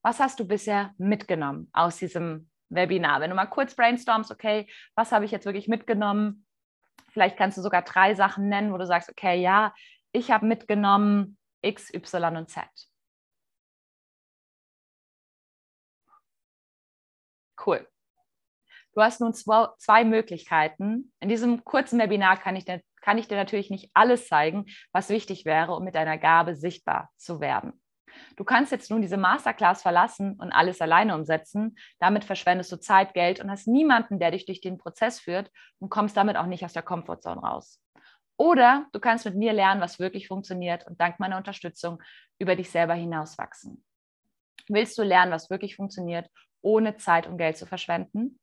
Was 0.04 0.20
hast 0.20 0.40
du 0.40 0.46
bisher 0.46 0.94
mitgenommen 0.98 1.70
aus 1.74 1.98
diesem 1.98 2.50
Webinar? 2.70 3.20
Wenn 3.20 3.30
du 3.30 3.36
mal 3.36 3.46
kurz 3.46 3.76
brainstormst, 3.76 4.32
okay, 4.32 4.68
was 4.96 5.12
habe 5.12 5.26
ich 5.26 5.32
jetzt 5.32 5.46
wirklich 5.46 5.68
mitgenommen? 5.68 6.46
Vielleicht 7.12 7.38
kannst 7.38 7.58
du 7.58 7.62
sogar 7.62 7.82
drei 7.82 8.16
Sachen 8.16 8.48
nennen, 8.48 8.72
wo 8.72 8.78
du 8.78 8.86
sagst, 8.86 9.10
okay, 9.10 9.42
ja, 9.42 9.74
ich 10.12 10.32
habe 10.32 10.46
mitgenommen 10.46 11.38
X, 11.62 11.94
Y 11.94 12.38
und 12.38 12.50
Z. 12.50 12.64
Cool. 17.68 17.86
Du 18.94 19.02
hast 19.02 19.20
nun 19.20 19.34
zwei, 19.34 20.06
Möglichkeiten. 20.06 21.12
In 21.20 21.30
diesem 21.30 21.64
kurzen 21.66 22.00
Webinar 22.00 22.38
kann 22.38 22.56
ich, 22.56 22.66
dir, 22.66 22.82
kann 23.02 23.18
ich 23.18 23.28
dir 23.28 23.36
natürlich 23.36 23.70
nicht 23.70 23.92
alles 23.94 24.28
zeigen, 24.28 24.66
was 24.94 25.10
wichtig 25.10 25.46
wäre, 25.46 25.76
um 25.76 25.84
mit 25.84 25.94
deiner 25.94 26.18
Gabe 26.18 26.56
sichtbar 26.56 27.12
zu 27.18 27.42
werden. 27.42 27.74
Du 28.38 28.44
kannst 28.44 28.72
jetzt 28.72 28.90
nun 28.90 29.02
diese 29.02 29.18
Masterclass 29.18 29.82
verlassen 29.82 30.34
und 30.40 30.52
alles 30.52 30.82
alleine 30.82 31.14
umsetzen. 31.14 31.76
Damit 32.00 32.24
verschwendest 32.24 32.72
du 32.72 32.80
Zeit, 32.80 33.14
Geld 33.14 33.40
und 33.40 33.52
hast 33.52 33.68
niemanden, 33.68 34.18
der 34.18 34.32
dich 34.32 34.46
durch 34.46 34.62
den 34.62 34.78
Prozess 34.78 35.20
führt 35.20 35.52
und 35.80 35.90
kommst 35.90 36.18
damit 36.18 36.38
auch 36.38 36.48
nicht 36.48 36.66
aus 36.66 36.74
der 36.74 36.82
Komfortzone 36.84 37.42
raus. 37.42 37.84
Oder 38.38 38.88
du 38.94 39.00
kannst 39.00 39.26
mit 39.26 39.36
mir 39.36 39.54
lernen, 39.54 39.82
was 39.82 40.00
wirklich 40.00 40.28
funktioniert 40.28 40.88
und 40.88 41.00
dank 41.00 41.20
meiner 41.20 41.38
Unterstützung 41.38 42.02
über 42.40 42.56
dich 42.56 42.72
selber 42.72 42.94
hinauswachsen. 42.94 43.84
Willst 44.70 44.98
du 44.98 45.04
lernen, 45.04 45.32
was 45.32 45.50
wirklich 45.50 45.76
funktioniert 45.76 46.30
ohne 46.68 46.98
Zeit 46.98 47.28
und 47.28 47.38
Geld 47.38 47.58
zu 47.58 47.66
verschwenden? 47.66 48.40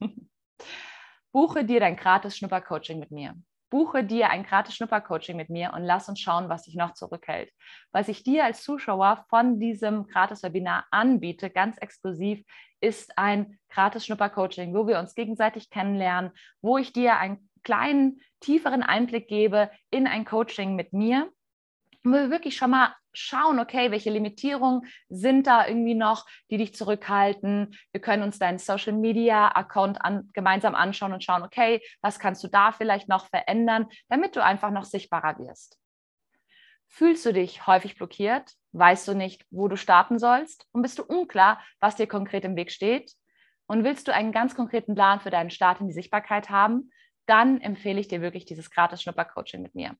Buche 1.32 1.64
dir 1.64 1.78
dein 1.78 1.96
gratis 1.96 2.38
Schnuppercoaching 2.38 2.98
mit 2.98 3.10
mir. 3.10 3.34
Buche 3.70 4.02
dir 4.02 4.30
ein 4.30 4.44
gratis 4.44 4.74
Schnuppercoaching 4.76 5.36
mit 5.36 5.50
mir 5.50 5.74
und 5.74 5.84
lass 5.84 6.08
uns 6.08 6.20
schauen, 6.20 6.48
was 6.48 6.62
dich 6.62 6.74
noch 6.74 6.94
zurückhält. 6.94 7.52
Was 7.92 8.08
ich 8.08 8.22
dir 8.22 8.44
als 8.44 8.62
Zuschauer 8.62 9.26
von 9.28 9.60
diesem 9.60 10.06
gratis 10.06 10.42
Webinar 10.42 10.86
anbiete, 10.90 11.50
ganz 11.50 11.76
exklusiv, 11.76 12.42
ist 12.80 13.18
ein 13.18 13.58
gratis 13.68 14.06
Schnuppercoaching, 14.06 14.74
wo 14.74 14.86
wir 14.86 14.98
uns 14.98 15.14
gegenseitig 15.14 15.68
kennenlernen, 15.68 16.30
wo 16.62 16.78
ich 16.78 16.94
dir 16.94 17.18
einen 17.18 17.50
kleinen, 17.62 18.22
tieferen 18.40 18.82
Einblick 18.82 19.28
gebe 19.28 19.70
in 19.90 20.06
ein 20.06 20.24
Coaching 20.24 20.76
mit 20.76 20.94
mir 20.94 21.30
wo 22.12 22.16
wir 22.16 22.30
wirklich 22.30 22.56
schon 22.56 22.70
mal 22.70 22.94
schauen, 23.12 23.58
okay, 23.58 23.90
welche 23.90 24.10
Limitierungen 24.10 24.82
sind 25.08 25.46
da 25.46 25.66
irgendwie 25.66 25.94
noch, 25.94 26.26
die 26.50 26.56
dich 26.56 26.74
zurückhalten. 26.74 27.76
Wir 27.92 28.00
können 28.00 28.22
uns 28.22 28.38
deinen 28.38 28.58
Social 28.58 28.92
Media 28.92 29.48
Account 29.48 30.04
an, 30.04 30.30
gemeinsam 30.32 30.74
anschauen 30.74 31.12
und 31.12 31.24
schauen, 31.24 31.42
okay, 31.42 31.82
was 32.00 32.18
kannst 32.18 32.44
du 32.44 32.48
da 32.48 32.72
vielleicht 32.72 33.08
noch 33.08 33.26
verändern, 33.26 33.86
damit 34.08 34.36
du 34.36 34.44
einfach 34.44 34.70
noch 34.70 34.84
sichtbarer 34.84 35.38
wirst. 35.38 35.78
Fühlst 36.86 37.26
du 37.26 37.32
dich 37.32 37.66
häufig 37.66 37.96
blockiert? 37.96 38.52
Weißt 38.72 39.06
du 39.08 39.14
nicht, 39.14 39.44
wo 39.50 39.68
du 39.68 39.76
starten 39.76 40.18
sollst? 40.18 40.66
Und 40.72 40.82
bist 40.82 40.98
du 40.98 41.04
unklar, 41.04 41.60
was 41.80 41.96
dir 41.96 42.06
konkret 42.06 42.44
im 42.44 42.56
Weg 42.56 42.70
steht? 42.70 43.12
Und 43.66 43.84
willst 43.84 44.08
du 44.08 44.14
einen 44.14 44.32
ganz 44.32 44.54
konkreten 44.54 44.94
Plan 44.94 45.20
für 45.20 45.30
deinen 45.30 45.50
Start 45.50 45.80
in 45.80 45.88
die 45.88 45.92
Sichtbarkeit 45.92 46.48
haben? 46.48 46.90
Dann 47.26 47.60
empfehle 47.60 48.00
ich 48.00 48.08
dir 48.08 48.22
wirklich 48.22 48.46
dieses 48.46 48.70
gratis 48.70 49.02
Schnuppercoaching 49.02 49.60
mit 49.60 49.74
mir 49.74 49.96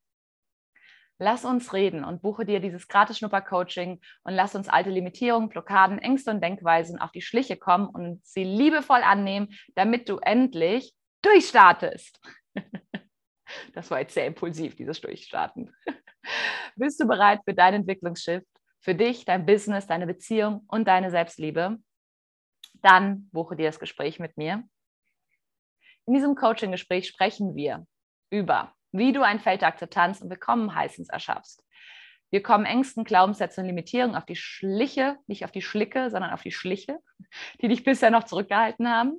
lass 1.18 1.44
uns 1.44 1.72
reden 1.72 2.04
und 2.04 2.22
buche 2.22 2.44
dir 2.44 2.60
dieses 2.60 2.88
gratis 2.88 3.18
Schnupper-Coaching 3.18 4.00
und 4.22 4.34
lass 4.34 4.54
uns 4.54 4.68
alte 4.68 4.90
Limitierungen, 4.90 5.48
Blockaden, 5.48 5.98
Ängste 5.98 6.30
und 6.30 6.42
Denkweisen 6.42 6.98
auf 6.98 7.10
die 7.10 7.22
Schliche 7.22 7.56
kommen 7.56 7.88
und 7.88 8.24
sie 8.24 8.44
liebevoll 8.44 9.02
annehmen, 9.02 9.48
damit 9.74 10.08
du 10.08 10.18
endlich 10.18 10.94
durchstartest. 11.22 12.20
Das 13.72 13.90
war 13.90 14.00
jetzt 14.00 14.12
sehr 14.12 14.26
impulsiv, 14.26 14.76
dieses 14.76 15.00
Durchstarten. 15.00 15.74
Bist 16.76 17.00
du 17.00 17.06
bereit 17.06 17.40
für 17.46 17.54
dein 17.54 17.72
Entwicklungsschiff, 17.72 18.44
für 18.78 18.94
dich, 18.94 19.24
dein 19.24 19.46
Business, 19.46 19.86
deine 19.86 20.06
Beziehung 20.06 20.66
und 20.68 20.86
deine 20.86 21.10
Selbstliebe? 21.10 21.78
Dann 22.74 23.30
buche 23.30 23.56
dir 23.56 23.64
das 23.64 23.80
Gespräch 23.80 24.20
mit 24.20 24.36
mir. 24.36 24.64
In 26.04 26.12
diesem 26.12 26.34
Coaching-Gespräch 26.34 27.08
sprechen 27.08 27.56
wir 27.56 27.86
über, 28.30 28.74
wie 28.98 29.12
du 29.12 29.22
ein 29.22 29.40
Feld 29.40 29.62
der 29.62 29.68
Akzeptanz 29.68 30.20
und 30.20 30.30
Willkommenheißens 30.30 31.08
erschaffst. 31.08 31.64
Wir 32.30 32.42
kommen 32.42 32.66
Ängsten, 32.66 33.04
Glaubenssätzen 33.04 33.62
und 33.62 33.68
Limitierungen 33.68 34.16
auf 34.16 34.26
die 34.26 34.36
Schliche, 34.36 35.16
nicht 35.26 35.44
auf 35.44 35.50
die 35.50 35.62
Schlicke, 35.62 36.10
sondern 36.10 36.32
auf 36.32 36.42
die 36.42 36.52
Schliche, 36.52 36.98
die 37.62 37.68
dich 37.68 37.84
bisher 37.84 38.10
noch 38.10 38.24
zurückgehalten 38.24 38.88
haben. 38.88 39.16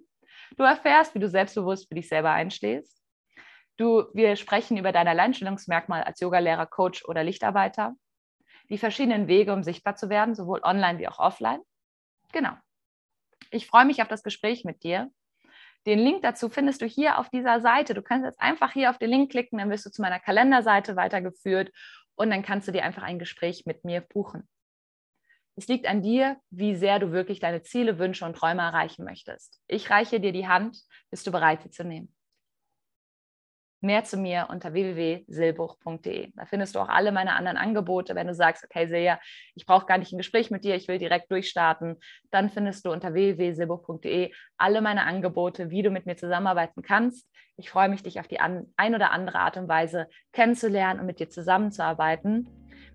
Du 0.57 0.63
erfährst, 0.63 1.15
wie 1.15 1.19
du 1.19 1.27
selbstbewusst 1.27 1.87
für 1.87 1.95
dich 1.95 2.07
selber 2.07 2.31
einstehst. 2.31 3.01
Du, 3.77 4.05
wir 4.13 4.35
sprechen 4.35 4.77
über 4.77 4.91
dein 4.91 5.07
Alleinstellungsmerkmal 5.07 6.03
als 6.03 6.19
Yogalehrer, 6.19 6.65
Coach 6.65 7.05
oder 7.05 7.23
Lichtarbeiter. 7.23 7.95
Die 8.69 8.77
verschiedenen 8.77 9.27
Wege, 9.27 9.53
um 9.53 9.63
sichtbar 9.63 9.95
zu 9.95 10.09
werden, 10.09 10.35
sowohl 10.35 10.59
online 10.63 10.99
wie 10.99 11.07
auch 11.07 11.17
offline. 11.17 11.61
Genau. 12.31 12.53
Ich 13.51 13.65
freue 13.65 13.85
mich 13.85 14.01
auf 14.01 14.07
das 14.07 14.21
Gespräch 14.21 14.63
mit 14.65 14.83
dir. 14.83 15.09
Den 15.85 15.99
Link 15.99 16.21
dazu 16.21 16.49
findest 16.49 16.81
du 16.81 16.85
hier 16.85 17.19
auf 17.19 17.29
dieser 17.29 17.61
Seite. 17.61 17.93
Du 17.93 18.01
kannst 18.01 18.25
jetzt 18.25 18.41
einfach 18.41 18.73
hier 18.73 18.89
auf 18.89 18.97
den 18.97 19.09
Link 19.09 19.31
klicken, 19.31 19.59
dann 19.59 19.69
wirst 19.69 19.85
du 19.85 19.91
zu 19.91 20.01
meiner 20.01 20.19
Kalenderseite 20.19 20.95
weitergeführt 20.95 21.71
und 22.15 22.29
dann 22.29 22.43
kannst 22.43 22.67
du 22.67 22.71
dir 22.71 22.83
einfach 22.83 23.03
ein 23.03 23.19
Gespräch 23.19 23.65
mit 23.65 23.85
mir 23.85 24.01
buchen. 24.01 24.47
Es 25.55 25.67
liegt 25.67 25.87
an 25.87 26.01
dir, 26.01 26.37
wie 26.49 26.75
sehr 26.75 26.99
du 26.99 27.11
wirklich 27.11 27.39
deine 27.39 27.63
Ziele, 27.63 27.99
Wünsche 27.99 28.25
und 28.25 28.35
Träume 28.35 28.61
erreichen 28.61 29.03
möchtest. 29.03 29.61
Ich 29.67 29.89
reiche 29.89 30.19
dir 30.19 30.31
die 30.31 30.47
Hand, 30.47 30.77
bist 31.09 31.27
du 31.27 31.31
bereit, 31.31 31.63
sie 31.63 31.69
zu 31.69 31.83
nehmen. 31.83 32.13
Mehr 33.81 34.03
zu 34.03 34.17
mir 34.17 34.47
unter 34.49 34.73
www.silbuch.de. 34.73 36.31
Da 36.35 36.45
findest 36.45 36.75
du 36.75 36.79
auch 36.79 36.89
alle 36.89 37.13
meine 37.13 37.33
anderen 37.33 37.57
Angebote. 37.57 38.13
Wenn 38.13 38.27
du 38.27 38.33
sagst, 38.33 38.65
okay, 38.65 38.87
Silja, 38.87 39.19
ich 39.55 39.65
brauche 39.65 39.85
gar 39.85 39.97
nicht 39.97 40.11
ein 40.11 40.17
Gespräch 40.17 40.51
mit 40.51 40.65
dir, 40.65 40.75
ich 40.75 40.89
will 40.89 40.97
direkt 40.97 41.31
durchstarten, 41.31 41.97
dann 42.29 42.49
findest 42.49 42.85
du 42.85 42.91
unter 42.91 43.13
www.silbuch.de 43.13 44.33
alle 44.57 44.81
meine 44.81 45.03
Angebote, 45.03 45.69
wie 45.69 45.81
du 45.81 45.91
mit 45.91 46.05
mir 46.05 46.17
zusammenarbeiten 46.17 46.81
kannst. 46.81 47.25
Ich 47.55 47.69
freue 47.69 47.87
mich, 47.87 48.03
dich 48.03 48.19
auf 48.19 48.27
die 48.27 48.39
ein 48.39 48.95
oder 48.95 49.11
andere 49.11 49.39
Art 49.39 49.55
und 49.55 49.69
Weise 49.69 50.07
kennenzulernen 50.33 50.99
und 50.99 51.05
mit 51.05 51.19
dir 51.19 51.29
zusammenzuarbeiten. 51.29 52.47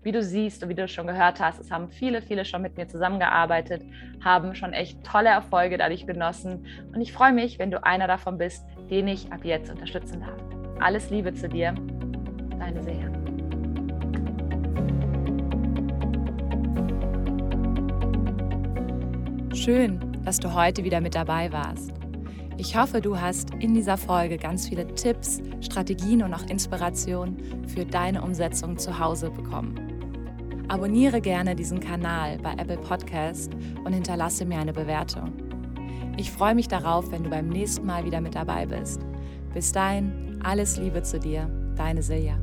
Wie 0.05 0.11
du 0.11 0.21
siehst 0.21 0.61
und 0.61 0.69
wie 0.69 0.75
du 0.75 0.87
schon 0.87 1.07
gehört 1.07 1.39
hast, 1.39 1.59
es 1.59 1.71
haben 1.71 1.89
viele, 1.89 2.21
viele 2.21 2.45
schon 2.45 2.61
mit 2.61 2.77
mir 2.77 2.87
zusammengearbeitet, 2.87 3.81
haben 4.23 4.53
schon 4.53 4.73
echt 4.73 5.03
tolle 5.03 5.29
Erfolge 5.29 5.79
dadurch 5.79 6.05
genossen. 6.05 6.67
Und 6.93 7.01
ich 7.01 7.11
freue 7.11 7.33
mich, 7.33 7.57
wenn 7.57 7.71
du 7.71 7.83
einer 7.83 8.05
davon 8.05 8.37
bist, 8.37 8.63
den 8.91 9.07
ich 9.07 9.31
ab 9.31 9.43
jetzt 9.43 9.71
unterstützen 9.71 10.21
darf. 10.21 10.54
Alles 10.79 11.09
Liebe 11.09 11.33
zu 11.33 11.47
dir, 11.47 11.73
deine 12.59 12.83
Seher. 12.83 13.11
Schön, 19.53 19.99
dass 20.23 20.39
du 20.39 20.53
heute 20.53 20.83
wieder 20.83 21.01
mit 21.01 21.15
dabei 21.15 21.51
warst. 21.51 21.91
Ich 22.57 22.77
hoffe, 22.77 23.01
du 23.01 23.19
hast 23.19 23.53
in 23.55 23.73
dieser 23.73 23.97
Folge 23.97 24.37
ganz 24.37 24.67
viele 24.67 24.87
Tipps, 24.95 25.41
Strategien 25.61 26.23
und 26.23 26.33
auch 26.33 26.45
Inspirationen 26.47 27.67
für 27.67 27.85
deine 27.85 28.21
Umsetzung 28.21 28.77
zu 28.77 28.99
Hause 28.99 29.31
bekommen. 29.31 29.75
Abonniere 30.67 31.21
gerne 31.21 31.55
diesen 31.55 31.79
Kanal 31.79 32.37
bei 32.39 32.53
Apple 32.53 32.77
Podcast 32.77 33.53
und 33.83 33.93
hinterlasse 33.93 34.45
mir 34.45 34.59
eine 34.59 34.73
Bewertung. 34.73 35.33
Ich 36.17 36.31
freue 36.31 36.55
mich 36.55 36.67
darauf, 36.67 37.11
wenn 37.11 37.23
du 37.23 37.29
beim 37.29 37.49
nächsten 37.49 37.85
Mal 37.85 38.05
wieder 38.05 38.21
mit 38.21 38.35
dabei 38.35 38.65
bist. 38.65 39.01
Bis 39.53 39.71
dahin, 39.71 40.24
alles 40.45 40.77
Liebe 40.77 41.01
zu 41.01 41.19
dir, 41.19 41.49
deine 41.75 42.03
Silja. 42.03 42.37